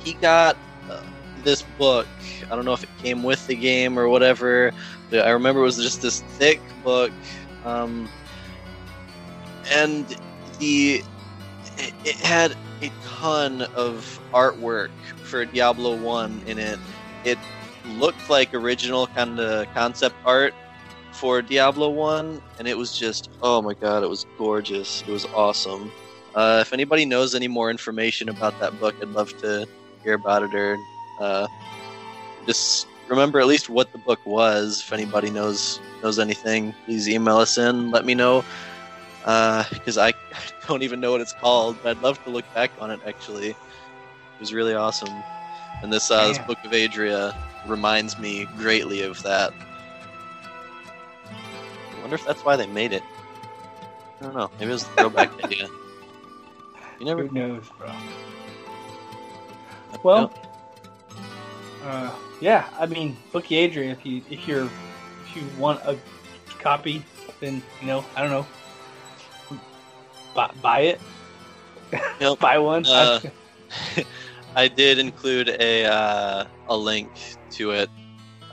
[0.08, 0.56] he got
[0.90, 1.02] uh,
[1.44, 2.06] this book.
[2.50, 4.72] I don't know if it came with the game or whatever.
[5.12, 7.12] I remember it was just this thick book,
[7.64, 8.08] um,
[9.70, 10.06] and
[10.58, 11.02] the
[11.76, 14.90] it, it had a ton of artwork
[15.24, 16.78] for Diablo One in it.
[17.24, 17.38] It
[17.98, 20.54] looked like original kind of concept art
[21.12, 25.02] for Diablo One, and it was just oh my god, it was gorgeous.
[25.02, 25.92] It was awesome.
[26.34, 29.66] Uh, if anybody knows any more information about that book, I'd love to
[30.02, 30.76] hear about it or
[31.20, 31.46] uh,
[32.46, 34.80] just remember at least what the book was.
[34.80, 37.90] If anybody knows knows anything, please email us in.
[37.90, 38.44] Let me know
[39.20, 40.12] because I
[40.68, 41.76] don't even know what it's called.
[41.82, 43.00] But I'd love to look back on it.
[43.06, 43.56] Actually, it
[44.40, 45.22] was really awesome.
[45.82, 47.34] And this uh, this book of Adria
[47.66, 49.52] reminds me greatly of that.
[51.30, 53.02] I wonder if that's why they made it.
[54.20, 54.50] I don't know.
[54.58, 55.68] Maybe it was a throwback idea.
[56.98, 57.26] You never.
[57.26, 57.92] Who knows, bro?
[60.02, 60.32] Well,
[61.84, 62.68] uh, yeah.
[62.78, 63.90] I mean, Bookie Adrian.
[63.90, 65.98] If you if you're if you want a
[66.60, 67.04] copy,
[67.40, 68.46] then you know I don't know.
[70.34, 71.00] Buy, buy it.
[72.20, 72.38] Yep.
[72.40, 72.84] buy one.
[72.84, 73.18] Uh,
[74.56, 77.10] I did include a uh, a link
[77.52, 77.88] to it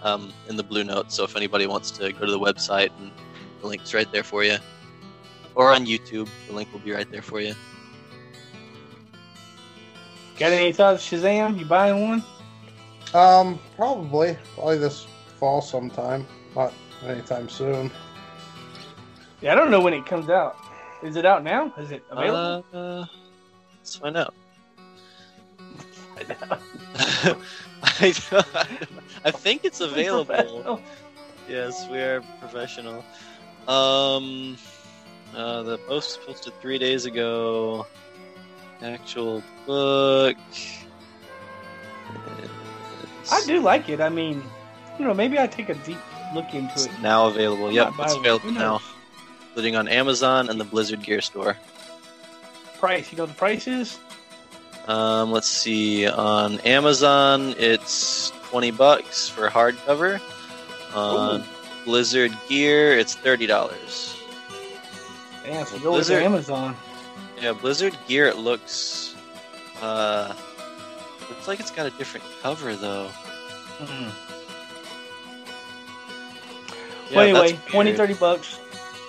[0.04, 3.12] um, in the blue note, so if anybody wants to go to the website, and
[3.62, 4.58] the link's right there for you,
[5.56, 7.56] or on YouTube, the link will be right there for you.
[10.38, 11.58] Got any thoughts, Shazam?
[11.58, 12.24] You buying one?
[13.14, 14.38] Um, probably.
[14.54, 15.08] Probably this
[15.40, 16.28] fall sometime.
[16.56, 16.74] Not
[17.06, 17.90] anytime soon.
[19.42, 20.58] Yeah, I don't know when it comes out.
[21.04, 21.74] Is it out now?
[21.78, 22.66] Is it available?
[22.74, 23.06] Uh,
[23.78, 24.34] let's find out.
[27.84, 28.14] I,
[29.24, 30.82] I think it's available.
[31.48, 33.06] Yes, we are professional.
[33.68, 34.58] Um,
[35.36, 37.86] uh, the post was posted three days ago.
[38.82, 40.38] Actual book.
[43.32, 44.00] I do like it.
[44.02, 44.44] I mean,
[45.00, 45.98] you know, maybe I take a deep
[46.34, 46.92] look into It's it.
[47.02, 47.72] now available.
[47.72, 48.82] Yep, it's available now,
[49.50, 51.58] including on Amazon and the Blizzard Gear Store.
[52.80, 53.12] Price.
[53.12, 53.98] You know the price is?
[54.88, 56.08] Um, let's see.
[56.08, 60.22] On Amazon, it's twenty bucks for hardcover.
[60.94, 61.44] On
[61.86, 64.16] Blizzard Gear, it's thirty dollars.
[65.44, 66.76] Damn, so go with Blizzard- Amazon.
[67.46, 68.26] Yeah, Blizzard Gear.
[68.26, 69.14] It looks.
[69.80, 70.34] Uh,
[71.30, 73.08] Looks like it's got a different cover though.
[73.80, 74.12] Mhm.
[77.12, 78.58] Yeah, well, anyway, that's 20, 30 bucks.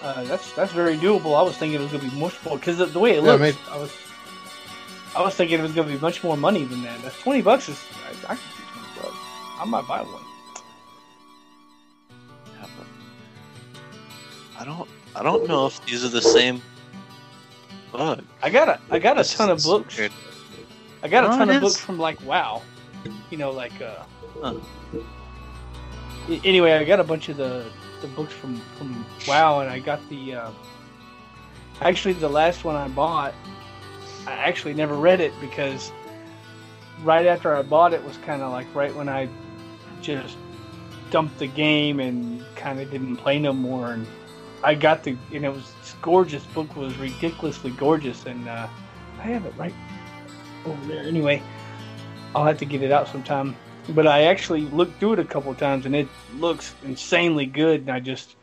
[0.02, 1.34] Uh, that's that's very doable.
[1.38, 3.40] I was thinking it was gonna be much more because the, the way it looks,
[3.40, 3.56] mate.
[3.70, 3.90] I was
[5.16, 7.00] I was thinking it was gonna be much more money than that.
[7.02, 7.82] That's twenty bucks is
[8.28, 9.16] I, I could see twenty bucks.
[9.60, 10.22] I might buy one.
[14.58, 14.88] I don't.
[15.14, 16.60] I don't know if these are the same
[17.96, 18.24] bug.
[18.42, 19.98] I got a I got a This ton of books.
[19.98, 20.12] weird.
[21.02, 22.62] I got a Oh, ton it of books from like WoW.
[23.30, 24.02] You know, like uh.
[24.42, 24.54] Huh.
[26.44, 27.70] Anyway, I got a bunch of the
[28.00, 30.34] the books from from WoW, and I got the.
[30.34, 30.50] Uh,
[31.80, 33.34] actually, the last one I bought,
[34.26, 35.92] I actually never read it because
[37.04, 39.28] right after I bought it was kind of like right when I
[40.02, 40.36] just
[41.10, 44.06] dumped the game and kind of didn't play no more, and
[44.64, 48.68] I got the and it was this gorgeous book was ridiculously gorgeous, and uh,
[49.18, 49.74] I have it right
[50.64, 51.04] over there.
[51.04, 51.42] Anyway,
[52.34, 53.56] I'll have to get it out sometime.
[53.90, 57.82] But I actually looked through it a couple of times, and it looks insanely good.
[57.82, 58.34] And I just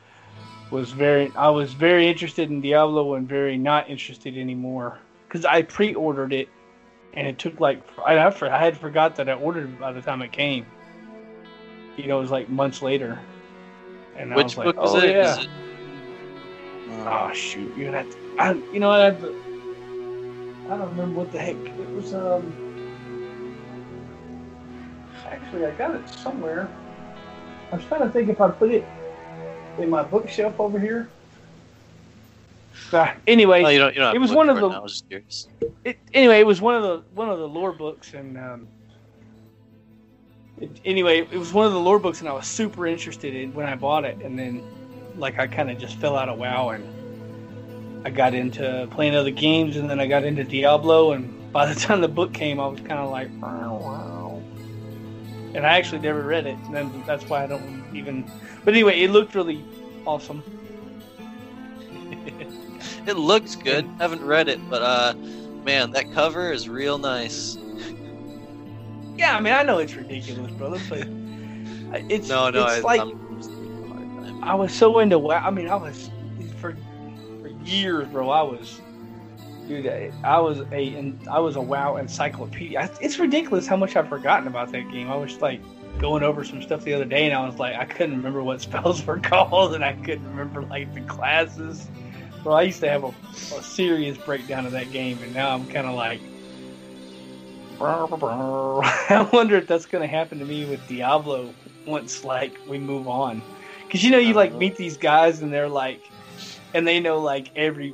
[0.72, 5.64] was very, I was very interested in Diablo, and very not interested anymore because I
[5.64, 6.47] pre-ordered it,
[7.14, 10.01] and it took like I, I I had forgot that I ordered it by the
[10.01, 10.66] time it came.
[11.97, 13.20] You know, it was like months later,
[14.16, 15.12] and I Which was like, book is "Oh it?
[15.12, 15.43] yeah."
[17.02, 18.18] Uh, Oh shoot, you're gonna have to.
[18.39, 19.28] I, you know, I, to,
[20.66, 22.14] I don't remember what the heck it was.
[22.14, 22.54] Um,
[25.26, 26.70] actually, I got it somewhere.
[27.72, 28.86] I was trying to think if I put it
[29.80, 31.10] in my bookshelf over here.
[32.91, 33.94] Ah, anyway, you don't.
[33.94, 35.48] You don't it was one of the- I was curious.
[35.84, 38.68] it, anyway, it was one of the one of the lore books, and um,
[40.60, 43.54] it, anyway, it was one of the lore books, and I was super interested in
[43.54, 44.64] when I bought it, and then
[45.18, 49.32] like I kind of just fell out of WoW, and I got into playing other
[49.32, 52.68] games, and then I got into Diablo, and by the time the book came, I
[52.68, 54.41] was kind of like, wow,
[55.53, 58.30] and I actually never read it, and then that's why I don't even.
[58.64, 59.64] But anyway, it looked really
[60.05, 60.43] awesome.
[63.05, 63.86] It looks good.
[63.99, 65.14] Haven't read it, but uh,
[65.66, 67.57] man, that cover is real nice.
[69.18, 70.99] Yeah, I mean, I know it's ridiculous, brother, but
[72.09, 73.01] it's No, no, it's I, like.
[73.01, 73.22] I'm
[74.46, 75.38] I was so into WoW.
[75.46, 76.10] I mean, I was
[76.60, 76.76] for
[77.41, 78.30] for years, bro.
[78.30, 78.82] I was,
[79.68, 79.88] dude.
[80.24, 82.89] I, was a I was a WoW encyclopedia.
[83.02, 85.12] It's ridiculous how much I've forgotten about that game.
[85.12, 85.62] I was like
[86.00, 88.62] going over some stuff the other day, and I was like, I couldn't remember what
[88.62, 91.88] spells were called, and I couldn't remember like the classes.
[92.44, 95.66] Bro, I used to have a, a serious breakdown of that game, and now I'm
[95.68, 96.20] kind of like.
[99.10, 101.54] I wonder if that's going to happen to me with Diablo
[101.86, 103.41] once like we move on.
[103.94, 104.60] Cause you know you like Uh-huh.
[104.60, 106.02] meet these guys and they're like,
[106.74, 107.94] and they know like every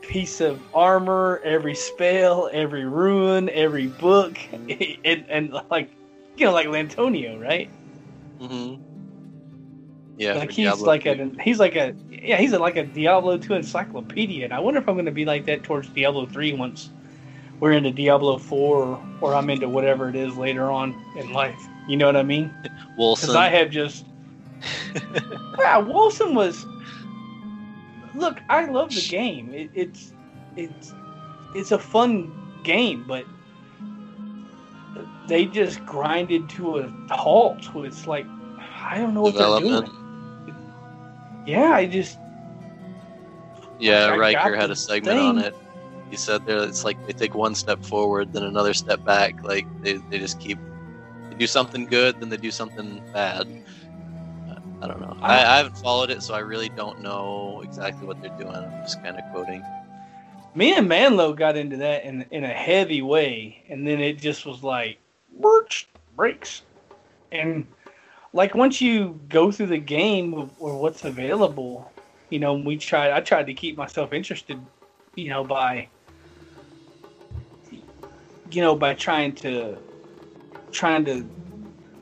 [0.00, 4.38] piece of armor, every spell, every rune, every book,
[5.04, 5.90] and, and like
[6.36, 7.68] you know like Lantonio, right?
[8.40, 8.80] Mm-hmm.
[10.16, 11.10] Yeah, like he's Diablo like 2.
[11.38, 14.80] a he's like a yeah he's a, like a Diablo two encyclopedia, and I wonder
[14.80, 16.88] if I'm going to be like that towards Diablo three once
[17.60, 21.60] we're into Diablo four or, or I'm into whatever it is later on in life.
[21.88, 22.50] You know what I mean?
[22.98, 23.16] Wolcen.
[23.20, 24.06] Because I have just
[25.58, 26.66] yeah, Wolcen was.
[28.14, 29.52] Look, I love the game.
[29.52, 30.12] It, it's
[30.56, 30.94] it's
[31.54, 32.32] it's a fun
[32.64, 33.26] game, but
[35.26, 37.68] they just grinded to a halt.
[37.76, 38.26] It's like
[38.84, 39.90] I don't know what they're doing.
[41.44, 42.20] Yeah, I just
[43.78, 45.54] Yeah, got Riker had a segment on it.
[46.10, 49.42] He said there it's like they take one step forward, then another step back.
[49.42, 50.58] Like they, they just keep
[51.30, 53.46] they do something good, then they do something bad.
[54.82, 55.16] I don't know.
[55.20, 58.54] I, I haven't followed it, so I really don't know exactly what they're doing.
[58.54, 59.62] I'm just kind of quoting.
[60.54, 64.46] me and Manlo got into that in in a heavy way, and then it just
[64.46, 64.98] was like
[65.38, 66.62] birch breaks,
[67.30, 67.66] and
[68.32, 71.90] like once you go through the game of- or what's available,
[72.30, 73.10] you know, we tried.
[73.12, 74.58] I tried to keep myself interested,
[75.14, 75.88] you know, by
[78.50, 79.76] you know by trying to
[80.72, 81.28] trying to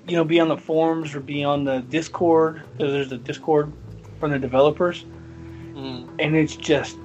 [0.09, 2.63] you know be on the forums or be on the Discord.
[2.79, 3.73] There's a Discord
[4.19, 5.05] from the developers
[5.75, 6.97] Mm, and it's just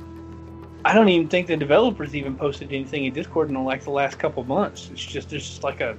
[0.85, 4.17] I don't even think the developers even posted anything in Discord in like the last
[4.17, 4.89] couple months.
[4.91, 5.95] It's just there's just like a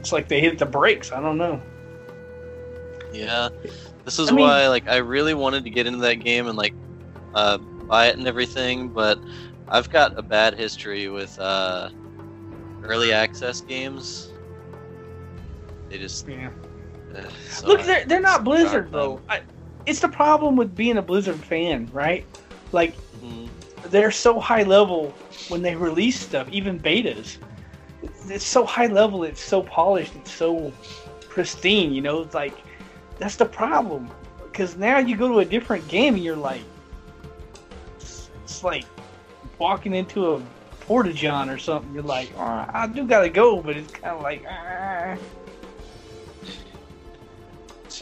[0.00, 1.12] it's like they hit the brakes.
[1.12, 1.62] I don't know.
[3.12, 3.50] yeah,
[4.04, 6.58] this is I mean- why like I really wanted to get into that game and
[6.58, 6.74] like
[7.34, 9.18] uh, buy it and everything, but
[9.68, 11.90] I've got a bad history with uh,
[12.82, 14.31] early access games.
[15.92, 16.48] They just Yeah.
[17.14, 19.20] uh, so Look, they're they're not Blizzard though.
[19.28, 19.40] I,
[19.84, 22.24] it's the problem with being a Blizzard fan, right?
[22.72, 23.50] Like Mhm.
[23.90, 25.12] they're so high level
[25.48, 27.36] when they release stuff, even betas.
[28.28, 30.72] it's so high level, it's so polished, it's so
[31.28, 31.92] pristine.
[31.92, 32.54] You know, it's like
[33.18, 34.08] that's the problem
[34.50, 36.62] because now you go to a different game and you're like,
[37.98, 38.86] it's, it's like
[39.58, 40.42] walking into a
[40.80, 41.92] porta john or something.
[41.92, 45.18] You're like, oh, I do gotta go, but it's kind of like, ah.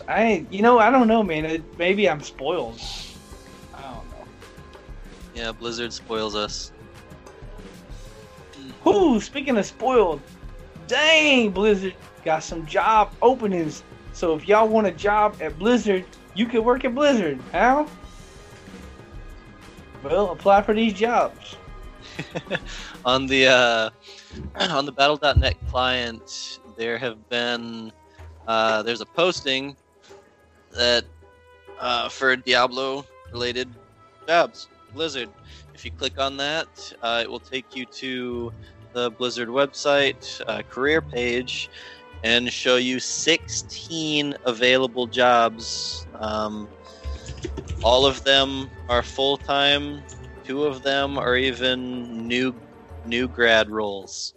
[0.08, 1.44] I, you know, I don't know, man.
[1.44, 2.80] It, maybe I'm spoiled.
[3.74, 4.26] I don't know.
[5.34, 6.72] Yeah, Blizzard spoils us.
[8.84, 10.20] Whoo, speaking of spoiled,
[10.86, 11.94] dang, Blizzard
[12.24, 13.82] got some job openings.
[14.12, 17.38] So if y'all want a job at Blizzard, you can work at Blizzard.
[17.52, 17.86] How?
[20.02, 21.56] Well, apply for these jobs.
[23.04, 23.90] on the uh,
[24.70, 27.92] on the Battle.net client, there have been
[28.46, 29.76] uh, there's a posting
[30.76, 31.04] that
[31.78, 33.68] uh, for Diablo related
[34.26, 35.28] jobs, Blizzard.
[35.74, 38.52] If you click on that, uh, it will take you to
[38.92, 41.70] the Blizzard website uh, career page
[42.22, 46.06] and show you 16 available jobs.
[46.14, 46.68] Um,
[47.82, 50.02] all of them are full time.
[50.44, 52.54] Two of them are even new
[53.06, 54.34] new grad roles.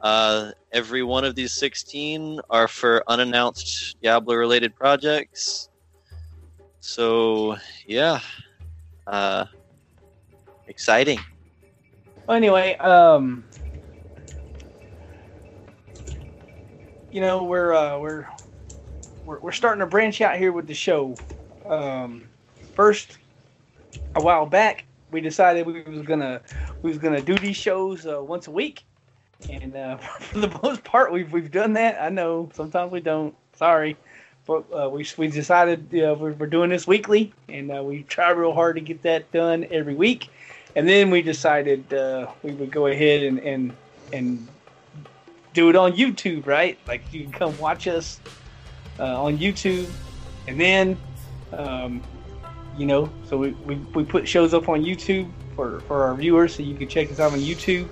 [0.00, 5.68] Uh, every one of these 16 are for unannounced Diablo related projects.
[6.80, 8.20] So, yeah.
[9.06, 9.46] Uh,
[10.66, 11.18] exciting.
[12.26, 13.44] Well, anyway, um,
[17.10, 18.26] you know, we're, uh, we're,
[19.24, 21.14] we're, we're starting to branch out here with the show.
[21.64, 22.28] Um,
[22.74, 23.18] first,
[24.14, 26.40] a while back, we decided we was gonna
[26.82, 28.84] we was gonna do these shows uh, once a week,
[29.50, 32.00] and uh, for the most part, we've we've done that.
[32.00, 33.34] I know sometimes we don't.
[33.54, 33.96] Sorry,
[34.46, 38.52] but uh, we we decided we're, we're, doing this weekly, and uh, we try real
[38.52, 40.28] hard to get that done every week.
[40.74, 43.76] And then we decided uh, we would go ahead and and
[44.12, 44.46] and
[45.54, 46.78] do it on YouTube, right?
[46.86, 48.20] Like you can come watch us
[48.98, 49.90] uh, on YouTube,
[50.46, 50.98] and then
[51.52, 52.02] um,
[52.76, 56.54] you know, so we, we, we put shows up on YouTube for, for our viewers
[56.54, 57.88] so you can check us out on YouTube.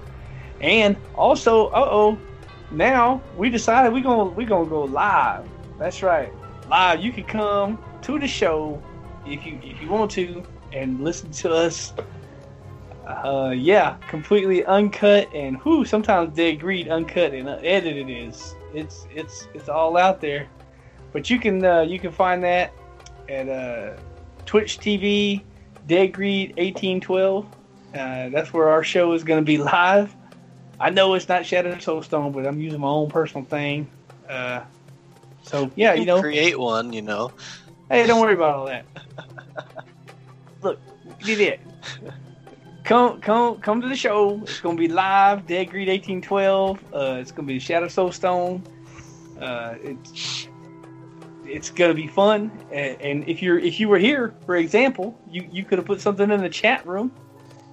[0.64, 2.18] And also, uh oh,
[2.70, 5.46] now we decided we're gonna we're gonna go live.
[5.78, 6.32] That's right.
[6.70, 7.00] Live.
[7.00, 8.82] You can come to the show
[9.26, 10.42] if you if you want to
[10.72, 11.92] and listen to us.
[13.06, 18.54] Uh, yeah, completely uncut and who sometimes dead greed uncut and edited is.
[18.72, 20.48] It's it's it's all out there.
[21.12, 22.72] But you can uh, you can find that
[23.28, 24.00] at uh
[24.46, 25.42] Twitch TV,
[25.86, 27.44] Dead Greed 1812.
[27.94, 30.16] Uh, that's where our show is going to be live.
[30.80, 33.88] I know it's not Shattered Soulstone, but I'm using my own personal thing.
[34.28, 34.62] Uh,
[35.42, 36.92] so yeah, you, you know, create one.
[36.92, 37.32] You know,
[37.90, 38.86] hey, don't worry about all that.
[40.62, 40.80] Look,
[41.20, 41.60] did it.
[42.84, 44.42] Come, come, come to the show.
[44.42, 45.46] It's gonna be live.
[45.46, 46.84] Dead Greed 1812.
[46.92, 48.62] Uh, it's gonna be Shattered Soulstone.
[49.40, 50.48] Uh, it's
[51.46, 52.50] it's gonna be fun.
[52.70, 56.00] And, and, if you're if you were here, for example, you you could have put
[56.00, 57.10] something in the chat room,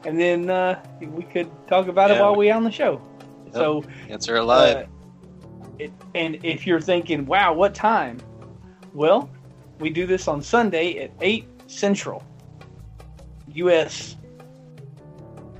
[0.05, 2.17] and then uh, we could talk about yeah.
[2.17, 3.01] it while we on the show.
[3.45, 3.53] Yep.
[3.53, 4.77] So answer live.
[4.77, 4.85] Uh,
[5.79, 8.19] it, and if you're thinking, "Wow, what time?"
[8.93, 9.29] Well,
[9.79, 12.23] we do this on Sunday at eight Central,
[13.53, 14.17] U.S.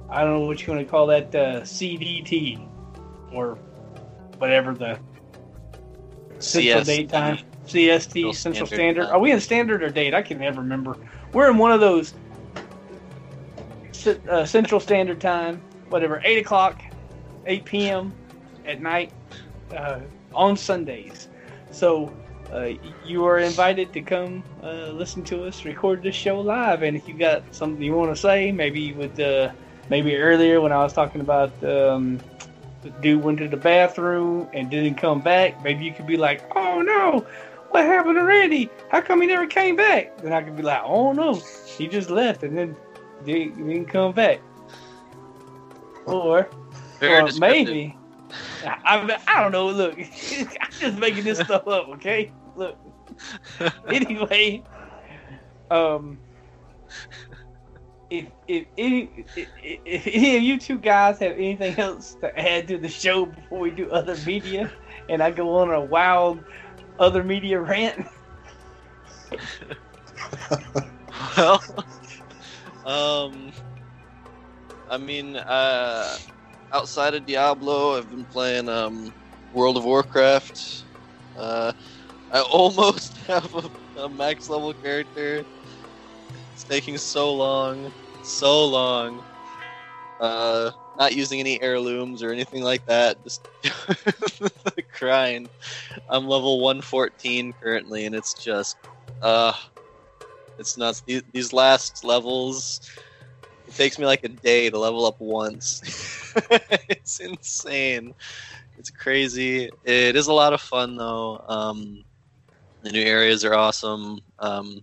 [0.10, 2.68] I don't know what you want to call that uh, CDT
[3.32, 3.56] or
[4.38, 5.00] whatever the
[6.40, 7.40] Central Date Time.
[7.66, 8.76] CST Central Standard.
[8.76, 9.06] Standard.
[9.08, 10.14] Are we in Standard or Date?
[10.14, 10.98] I can never remember.
[11.32, 12.14] We're in one of those
[14.08, 16.82] uh, Central Standard Time, whatever, eight o'clock,
[17.46, 18.14] eight p.m.
[18.66, 19.12] at night
[19.76, 20.00] uh,
[20.34, 21.28] on Sundays.
[21.72, 22.14] So
[22.52, 22.72] uh,
[23.06, 26.84] you are invited to come uh, listen to us record this show live.
[26.84, 29.52] And if you got something you want to say, maybe with uh,
[29.90, 32.20] maybe earlier when I was talking about um,
[32.82, 36.44] the dude went to the bathroom and didn't come back, maybe you could be like,
[36.56, 37.26] "Oh no,
[37.72, 38.70] what happened to Randy?
[38.90, 40.18] How come he never came back?
[40.18, 41.36] Then I could be like, oh no,
[41.66, 42.76] he just left and then
[43.26, 44.40] didn't, come back.
[46.06, 46.50] Or,
[47.02, 47.96] or maybe,
[48.66, 49.68] I, I don't know.
[49.68, 52.32] Look, I'm just making this stuff up, okay?
[52.56, 52.78] Look.
[53.88, 54.64] Anyway,
[55.70, 56.18] um,
[58.10, 62.68] if if any if, if any of you two guys have anything else to add
[62.68, 64.72] to the show before we do other media,
[65.10, 66.44] and I go on a wild
[67.00, 68.06] other media rant?
[71.38, 71.64] well,
[72.86, 73.52] um,
[74.88, 76.18] I mean, uh,
[76.72, 79.14] outside of Diablo, I've been playing um,
[79.52, 80.86] World of Warcraft.
[81.36, 81.72] Uh,
[82.32, 83.70] I almost have a,
[84.02, 85.46] a max level character.
[86.54, 89.24] It's taking so long, so long.
[90.20, 93.18] Uh, not using any heirlooms or anything like that.
[93.24, 93.42] Just
[94.94, 95.50] crying.
[96.10, 98.78] I'm level 114 currently, and it's just,
[99.22, 99.54] uh,
[100.58, 102.82] it's not These, last levels,
[103.68, 105.82] it takes me like a day to level up once.
[106.90, 108.14] it's insane.
[108.78, 109.70] It's crazy.
[109.84, 111.44] It is a lot of fun though.
[111.48, 112.04] Um,
[112.82, 114.20] the new areas are awesome.
[114.40, 114.82] Um,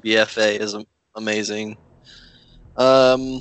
[0.00, 0.76] BFA is
[1.16, 1.76] amazing.
[2.76, 3.40] Um,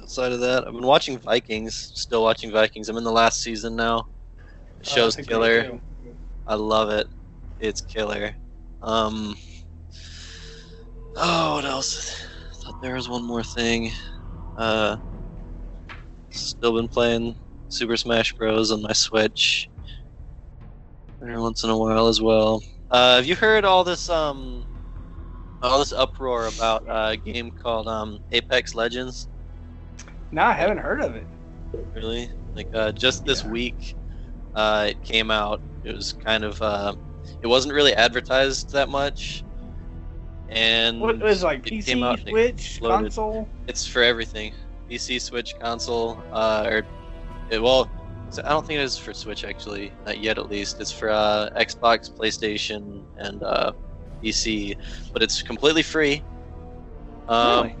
[0.00, 1.90] outside of that, I've been watching Vikings.
[1.94, 2.88] Still watching Vikings.
[2.88, 4.06] I'm in the last season now.
[4.80, 5.80] The Oh, show's great killer.
[6.46, 7.06] I love it.
[7.58, 8.34] It's killer.
[8.82, 9.34] Um.
[11.16, 12.14] Oh, what else?
[12.50, 13.90] I thought there was one more thing.
[14.56, 14.96] Uh.
[16.30, 17.36] Still been playing
[17.68, 18.70] Super Smash Bros.
[18.72, 19.68] on my Switch.
[21.20, 22.62] Every once in a while as well.
[22.90, 24.64] Uh, have you heard all this um,
[25.60, 29.28] all this uproar about uh, a game called um, Apex Legends?
[30.30, 31.26] No, I haven't heard of it.
[31.94, 32.30] Really?
[32.54, 33.94] Like uh, just this week,
[34.54, 35.60] uh, it came out.
[35.84, 36.94] It was kind of uh,
[37.42, 39.44] it wasn't really advertised that much,
[40.52, 43.48] and What was it, like it PC, Switch, console?
[43.66, 44.52] it's for everything:
[44.90, 46.86] PC, Switch, console, uh, or
[47.50, 47.90] it, well,
[48.44, 50.80] I don't think it is for Switch actually, not yet at least.
[50.80, 53.72] It's for uh, Xbox, PlayStation, and uh,
[54.22, 54.76] PC,
[55.12, 56.22] but it's completely free.
[57.28, 57.76] Um, Really?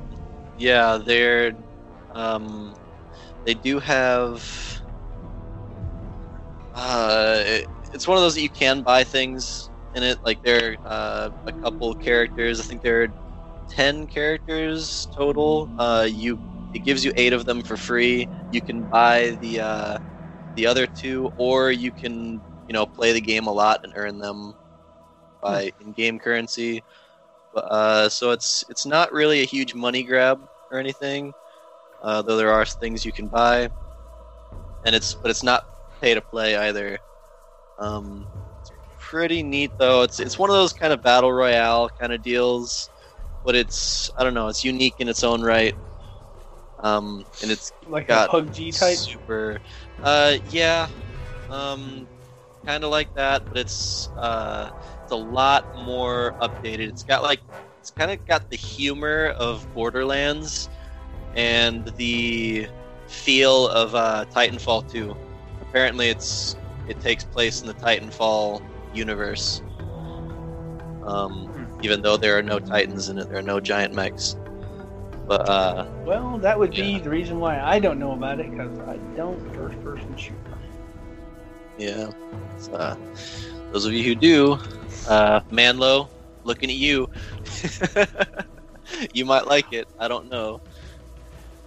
[0.58, 1.52] Yeah, they're
[2.14, 2.74] um,
[3.44, 4.42] they do have.
[6.74, 10.18] Uh, it, it's one of those that you can buy things in it.
[10.24, 12.60] Like there are uh, a couple characters.
[12.60, 13.08] I think there are
[13.68, 15.70] ten characters total.
[15.76, 16.40] Uh, you
[16.72, 18.28] it gives you eight of them for free.
[18.50, 19.98] You can buy the uh,
[20.54, 24.18] the other two, or you can you know play the game a lot and earn
[24.18, 24.54] them
[25.40, 26.82] by in-game currency.
[27.54, 30.40] Uh, so it's it's not really a huge money grab
[30.70, 31.34] or anything,
[32.02, 33.70] uh, though there are things you can buy,
[34.84, 35.64] and it's but it's not
[36.00, 36.98] pay to play either.
[37.78, 38.31] Um,
[39.12, 40.02] pretty neat though.
[40.02, 42.90] It's it's one of those kind of battle royale kind of deals,
[43.44, 44.48] but it's I don't know.
[44.48, 45.74] It's unique in its own right.
[46.78, 48.98] Um, and it's Like got a PUBG type?
[48.98, 49.60] super.
[50.02, 50.88] Uh, yeah,
[51.50, 52.08] um,
[52.64, 54.70] kind of like that, but it's uh,
[55.02, 56.88] it's a lot more updated.
[56.88, 57.40] It's got like
[57.80, 60.70] it's kind of got the humor of Borderlands
[61.34, 62.66] and the
[63.06, 65.14] feel of uh, Titanfall 2.
[65.60, 66.56] Apparently, it's
[66.88, 68.62] it takes place in the Titanfall
[68.92, 69.62] universe.
[71.02, 74.36] Um, even though there are no Titans in it, there are no giant mechs.
[75.26, 78.78] But uh, Well, that would be the reason why I don't know about it because
[78.80, 80.36] I don't first person shoot.
[81.76, 82.08] Yeah.
[82.58, 82.96] So, uh,
[83.70, 84.58] those of you who do,
[85.08, 86.08] uh, Manlo,
[86.44, 87.08] looking at you.
[89.12, 89.88] you might like it.
[89.98, 90.62] I don't know.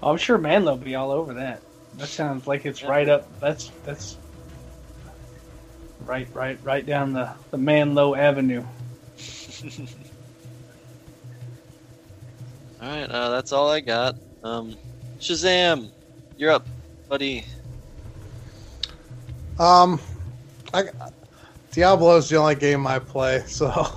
[0.01, 1.63] I'm sure Manlo will be all over that.
[1.93, 2.88] That sounds like it's Yeah.
[2.88, 3.30] right up.
[3.39, 4.19] That's that's
[6.05, 8.63] right, right, right down the the Manlo Avenue.
[12.81, 14.15] All right, uh, that's all I got.
[14.43, 14.75] Um,
[15.19, 15.89] Shazam,
[16.37, 16.67] you're up,
[17.09, 17.45] buddy.
[19.57, 19.99] Um,
[20.73, 20.89] I,
[21.71, 23.91] Diablo's the only game I play, so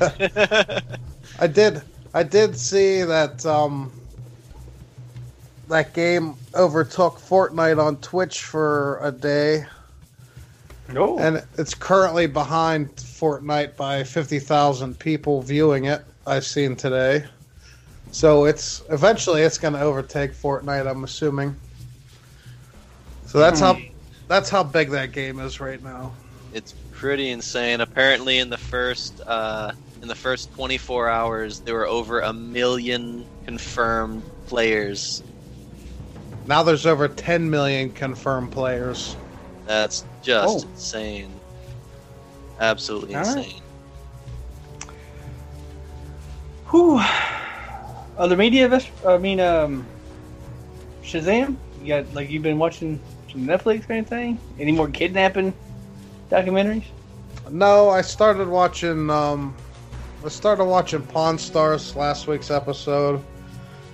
[0.00, 1.82] I did.
[2.14, 3.92] I did see that um,
[5.68, 9.66] that game overtook Fortnite on Twitch for a day,
[10.92, 16.04] No, and it's currently behind Fortnite by fifty thousand people viewing it.
[16.26, 17.24] I've seen today,
[18.10, 20.88] so it's eventually it's going to overtake Fortnite.
[20.88, 21.56] I'm assuming.
[23.26, 23.78] So that's how
[24.28, 26.12] that's how big that game is right now.
[26.52, 27.80] it's pretty insane.
[27.80, 29.72] Apparently, in the first uh,
[30.02, 35.22] in the first 24 hours, there were over a million confirmed players.
[36.46, 39.16] Now there's over 10 million confirmed players.
[39.66, 40.68] That's just Oh.
[40.70, 41.30] insane.
[42.60, 43.36] Absolutely All right.
[43.36, 43.62] insane.
[46.70, 47.00] Whew.
[48.16, 49.86] Other media, ves- I mean, um,
[51.02, 51.56] Shazam.
[51.82, 52.98] You got like you've been watching
[53.30, 54.38] some Netflix or anything?
[54.58, 55.52] Any more kidnapping
[56.30, 56.84] documentaries?
[57.50, 59.10] No, I started watching.
[59.10, 59.54] Um,
[60.24, 63.22] I started watching Pawn Stars last week's episode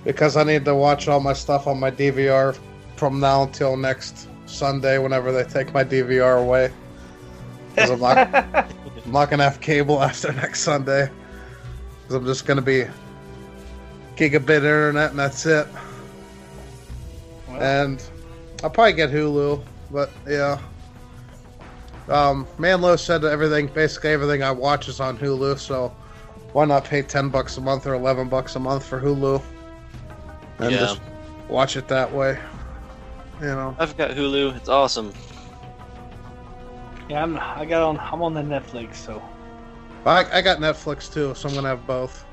[0.05, 2.57] because I need to watch all my stuff on my DVR
[2.95, 6.71] from now until next Sunday, whenever they take my DVR away.
[7.75, 8.17] 'Cause I'm not,
[9.05, 11.09] I'm not gonna have cable after next Sunday.
[12.03, 12.85] Because I'm just gonna be
[14.17, 15.67] gigabit internet and that's it.
[17.47, 18.03] Well, and
[18.63, 20.59] I'll probably get Hulu, but yeah.
[22.09, 25.93] Um, Manlo said everything, basically everything I watch is on Hulu, so
[26.51, 29.41] why not pay ten bucks a month or eleven bucks a month for Hulu,
[30.59, 30.79] and Yeah.
[30.79, 30.99] just
[31.47, 32.37] watch it that way.
[33.41, 33.75] You know.
[33.79, 34.55] I've got Hulu.
[34.55, 35.11] It's awesome.
[37.09, 37.37] Yeah, I'm.
[37.37, 37.97] I got on.
[37.99, 39.21] I'm on the Netflix, so
[40.05, 42.25] I, I got Netflix too, so I'm gonna have both.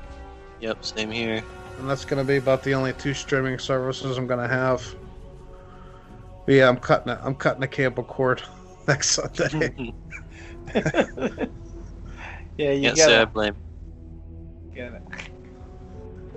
[0.61, 1.43] Yep, same here.
[1.77, 4.83] And that's gonna be about the only two streaming services I'm gonna have.
[6.45, 7.19] But yeah, I'm cutting it.
[7.23, 8.41] I'm cutting the cable cord
[8.87, 9.73] next Sunday.
[12.57, 13.55] yeah, you Can't say I blame.
[14.75, 15.01] gotta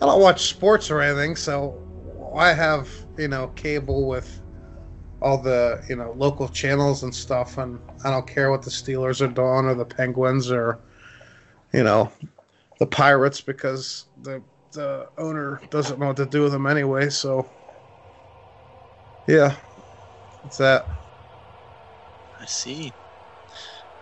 [0.00, 1.78] I don't watch sports or anything, so
[2.36, 4.41] I have you know cable with
[5.22, 9.20] all the you know local channels and stuff, and I don't care what the Steelers
[9.22, 10.80] are doing or the Penguins or
[11.72, 12.12] you know
[12.80, 14.42] the Pirates because the
[14.72, 17.10] the owner doesn't know what to do with them anyway.
[17.10, 17.50] So
[19.26, 19.56] yeah,
[20.42, 20.88] that's that.
[22.40, 22.94] I see.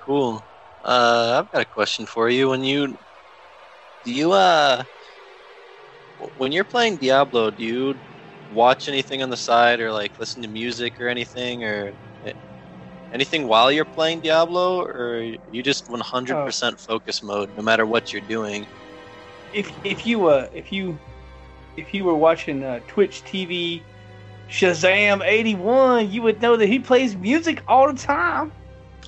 [0.00, 0.46] Cool.
[0.82, 2.48] Uh, I've got a question for you.
[2.50, 2.98] When you
[4.04, 4.84] do you uh
[6.18, 8.00] when you're playing Diablo, do you
[8.54, 11.92] watch anything on the side or like listen to music or anything or
[12.24, 12.32] eh,
[13.12, 18.22] anything while you're playing Diablo or you just 100% focus mode no matter what you're
[18.22, 18.66] doing?
[19.52, 20.98] if if you uh if you
[21.76, 23.80] if you were watching uh, Twitch TV
[24.48, 28.50] Shazam 81, you would know that he plays music all the time.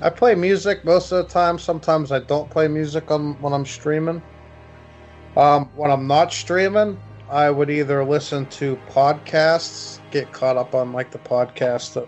[0.01, 1.59] I play music most of the time.
[1.59, 4.23] Sometimes I don't play music on when I'm streaming.
[5.37, 6.99] Um, when I'm not streaming,
[7.33, 12.07] I would either listen to podcasts, get caught up on like the podcast that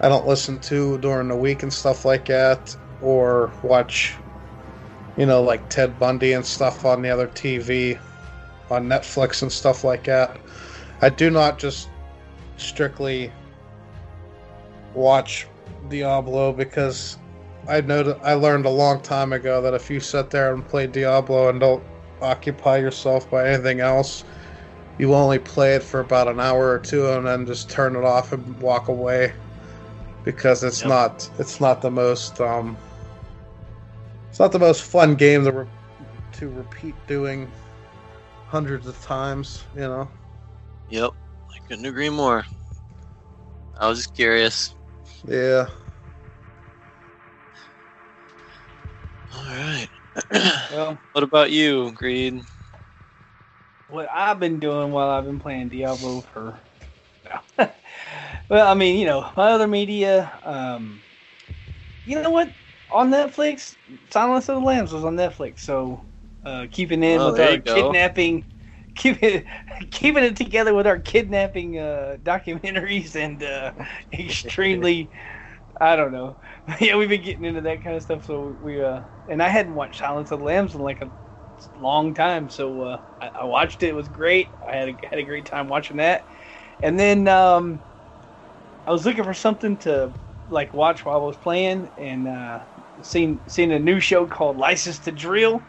[0.00, 4.16] I don't listen to during the week and stuff like that, or watch,
[5.18, 8.00] you know, like Ted Bundy and stuff on the other TV,
[8.70, 10.40] on Netflix and stuff like that.
[11.02, 11.90] I do not just
[12.56, 13.30] strictly
[14.94, 15.46] watch
[15.90, 17.18] Diablo because
[17.68, 20.86] I know I learned a long time ago that if you sit there and play
[20.86, 21.84] Diablo and don't
[22.22, 24.24] occupy yourself by anything else,
[24.98, 28.04] you only play it for about an hour or two and then just turn it
[28.04, 29.32] off and walk away
[30.24, 30.88] because it's Yep.
[30.88, 32.76] not it's not the most um
[34.28, 35.66] it's not the most fun game to re-
[36.32, 37.50] to repeat doing
[38.46, 40.08] hundreds of times, you know.
[40.88, 41.10] Yep.
[41.50, 42.44] I couldn't agree more.
[43.78, 44.74] I was just curious.
[45.26, 45.68] Yeah.
[49.34, 49.88] All right.
[50.68, 52.44] Well, what about you, Greed?
[53.86, 56.60] what I've been doing while I've been playing Diablo for.
[58.48, 60.32] well, I mean, you know, my other media.
[60.42, 61.02] Um,
[62.04, 62.54] you know what?
[62.90, 63.76] On Netflix,
[64.10, 66.02] Silence of the Lambs was on Netflix, so
[66.44, 68.44] uh, keeping in Oh, with our kidnapping,
[68.94, 69.44] keeping
[69.90, 73.72] keeping it together with our kidnapping uh, documentaries and uh,
[74.12, 75.10] extremely.
[75.82, 76.38] I don't know.
[76.80, 78.24] Yeah, we've been getting into that kind of stuff.
[78.24, 81.10] So we, uh, and I hadn't watched Silence of the Lambs in like a
[81.76, 82.48] long time.
[82.50, 83.88] So uh, I, I watched it.
[83.88, 84.54] It was great.
[84.66, 86.26] I had a, had a great time watching that.
[86.82, 87.84] And then um,
[88.86, 90.14] I was looking for something to
[90.48, 92.60] like watch while I was playing, and uh,
[93.02, 95.66] seen seen a new show called License to Drill.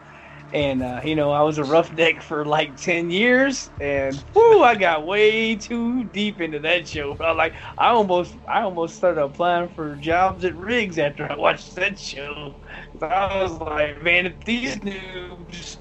[0.54, 4.76] And uh, you know, I was a roughneck for like ten years, and whoo, I
[4.76, 7.16] got way too deep into that show.
[7.20, 11.74] I like, I almost, I almost started applying for jobs at rigs after I watched
[11.76, 12.60] that show.
[13.02, 15.78] I was like, man, if these noobs,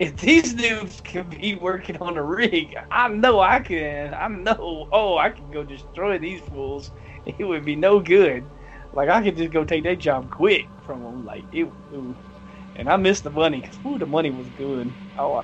[0.00, 4.12] if these noobs can be working on a rig, I know I can.
[4.14, 6.90] I know, oh, I can go destroy these fools.
[7.24, 8.50] It would be no good.
[8.92, 11.24] Like I could just go take that job quick from them.
[11.24, 12.16] Like it, it
[12.76, 14.96] and I missed the money because ooh, the money was good.
[15.16, 15.42] Oh, I-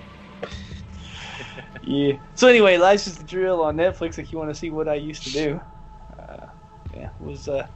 [1.83, 2.15] yeah.
[2.35, 4.19] So anyway, license to drill on Netflix.
[4.19, 5.61] If you want to see what I used to do,
[6.19, 6.47] uh,
[6.95, 7.67] yeah, it was uh,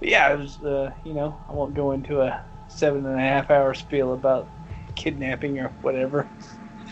[0.00, 3.50] yeah, it was uh, you know, I won't go into a seven and a half
[3.50, 4.52] hour spiel about
[4.96, 6.30] kidnapping or whatever.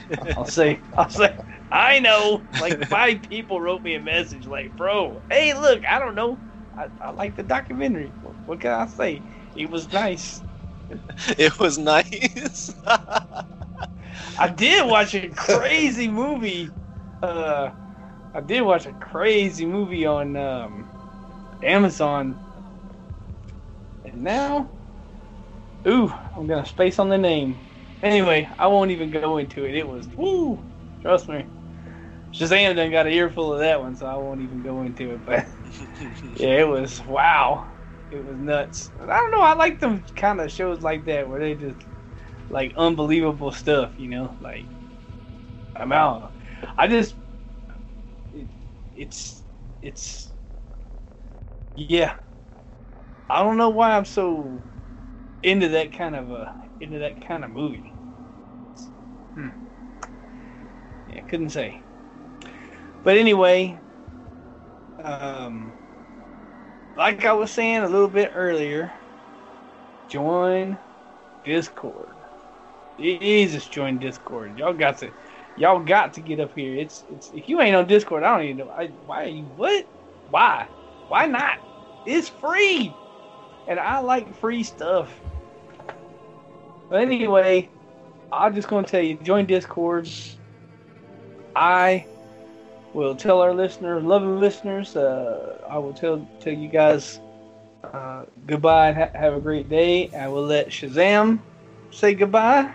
[0.36, 1.36] I'll say, I'll say,
[1.70, 2.46] I know.
[2.58, 6.40] Like five people wrote me a message like, bro, hey, look, I don't know,
[6.76, 8.14] I, I like the documentary.
[8.20, 9.24] What, what can I say?
[9.54, 10.42] It was nice.
[11.38, 12.70] It was nice.
[12.86, 16.70] I did watch a crazy movie.
[17.22, 17.70] Uh,
[18.34, 20.90] I did watch a crazy movie on um,
[21.62, 22.38] Amazon.
[24.04, 24.70] And now,
[25.86, 27.60] ooh, I'm gonna space on the name.
[28.02, 29.76] Anyway, I won't even go into it.
[29.76, 30.64] It was woo,
[31.02, 31.46] trust me.
[32.34, 35.24] Shazam done got an earful of that one, so I won't even go into it.
[35.24, 35.46] But
[36.22, 37.71] yeah, it was wow.
[38.12, 38.90] It was nuts.
[39.00, 39.40] I don't know.
[39.42, 41.78] I like them kind of shows like that where they just
[42.50, 43.92] like unbelievable stuff.
[43.96, 44.66] You know, like
[45.76, 46.34] I'm out.
[46.76, 47.16] I just
[48.34, 48.48] it,
[48.94, 49.42] it's
[49.80, 50.32] it's
[51.74, 52.16] yeah.
[53.30, 54.62] I don't know why I'm so
[55.42, 57.94] into that kind of a into that kind of movie.
[59.34, 59.48] Hmm.
[61.08, 61.80] Yeah, couldn't say.
[63.04, 63.80] But anyway,
[65.02, 65.72] um,
[66.96, 68.92] like I was saying a little bit earlier,
[70.08, 70.76] join
[71.44, 72.10] Discord.
[72.98, 74.58] Jesus, join Discord.
[74.58, 75.10] Y'all got to,
[75.56, 76.76] y'all got to get up here.
[76.76, 78.70] It's it's if you ain't on Discord, I don't even know.
[78.70, 79.86] I, why are you what?
[80.30, 80.68] Why?
[81.08, 81.58] Why not?
[82.06, 82.94] It's free,
[83.66, 85.12] and I like free stuff.
[86.88, 87.70] But anyway,
[88.30, 90.08] I'm just gonna tell you, join Discord.
[91.56, 92.06] I
[92.92, 97.20] will tell our listeners, loving listeners, uh, I will tell tell you guys
[97.84, 100.10] uh, goodbye and ha- have a great day.
[100.12, 101.42] I will let Shazam
[101.90, 102.74] say goodbye.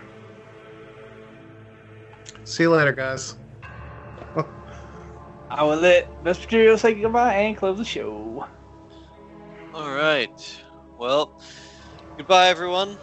[2.44, 3.36] See you later, guys.
[5.50, 8.46] I will let Vespertilio say goodbye and close the show.
[9.72, 10.32] All right.
[10.96, 11.32] Well,
[12.16, 12.98] goodbye, everyone.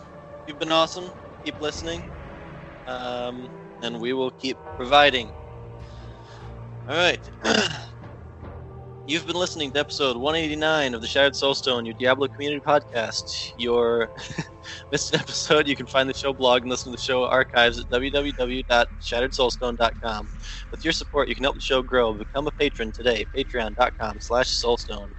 [0.45, 1.13] You've been awesome.
[1.43, 2.05] Keep listening.
[2.85, 3.51] Um,
[3.81, 5.33] and we will keep providing.
[6.87, 7.19] All right.
[9.05, 13.53] You've been listening to episode 189 of the Shattered Soulstone, your Diablo community podcast.
[13.55, 14.09] Your
[14.91, 17.79] missed an episode, you can find the show blog and listen to the show archives
[17.79, 20.29] at www.shatteredsoulstone.com.
[20.71, 22.13] With your support, you can help the show grow.
[22.13, 25.11] Become a patron today, patreon.com slash soulstone.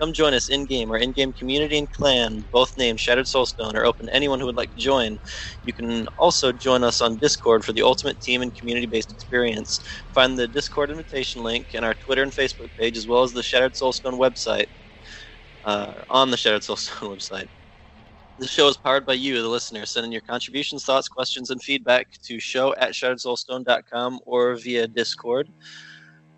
[0.00, 0.90] Come join us in-game.
[0.90, 4.56] or in-game community and clan, both named Shattered Soulstone, are open to anyone who would
[4.56, 5.18] like to join.
[5.62, 9.80] You can also join us on Discord for the ultimate team and community-based experience.
[10.12, 13.42] Find the Discord invitation link in our Twitter and Facebook page, as well as the
[13.42, 14.66] Shattered Soulstone website,
[15.64, 17.48] uh, on the Shattered Soulstone website.
[18.36, 19.86] This show is powered by you, the listener.
[19.86, 25.48] Send in your contributions, thoughts, questions, and feedback to show at shatteredsoulstone.com or via Discord.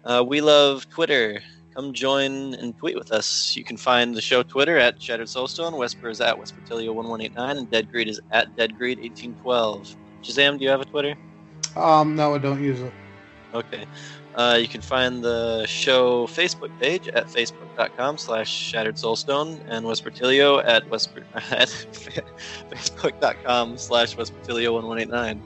[0.05, 1.41] Uh, we love Twitter.
[1.75, 3.57] Come join and tweet with us.
[3.57, 7.91] You can find the show Twitter at Shattered Soulstone, Whisper is at Whispertilio1189, and Dead
[7.91, 9.97] Greed is at DeadGreed1812.
[10.23, 11.15] Shazam, do you have a Twitter?
[11.77, 12.93] Um, no, I don't use it.
[13.55, 13.87] Okay.
[14.37, 20.63] Uh, you can find the show Facebook page at facebook.com slash shattered soulstone and Wespertilio
[20.63, 21.69] at, Wesper- at
[22.71, 25.41] facebook.com slash Wespertilio1189.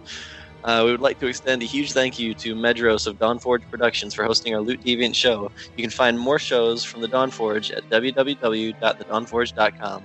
[0.65, 4.13] Uh, we would like to extend a huge thank you to Medros of Dawnforge Productions
[4.13, 5.51] for hosting our Loot Deviant show.
[5.77, 10.03] You can find more shows from the Dawnforge at www.thedawnforge.com.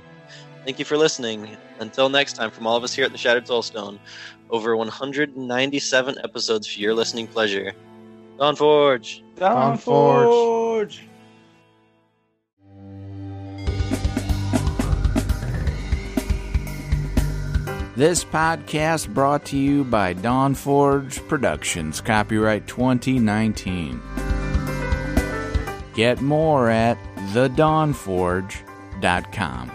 [0.64, 1.58] Thank you for listening.
[1.80, 3.98] Until next time, from all of us here at the Shattered Soulstone,
[4.50, 7.74] over 197 episodes for your listening pleasure.
[8.38, 9.22] Dawnforge!
[9.36, 9.80] Dawn Dawnforge.
[9.80, 11.08] Forge.
[17.96, 24.02] This podcast brought to you by Dawnforge Productions, copyright 2019.
[25.94, 26.98] Get more at
[27.32, 29.72] thedawnforge.com.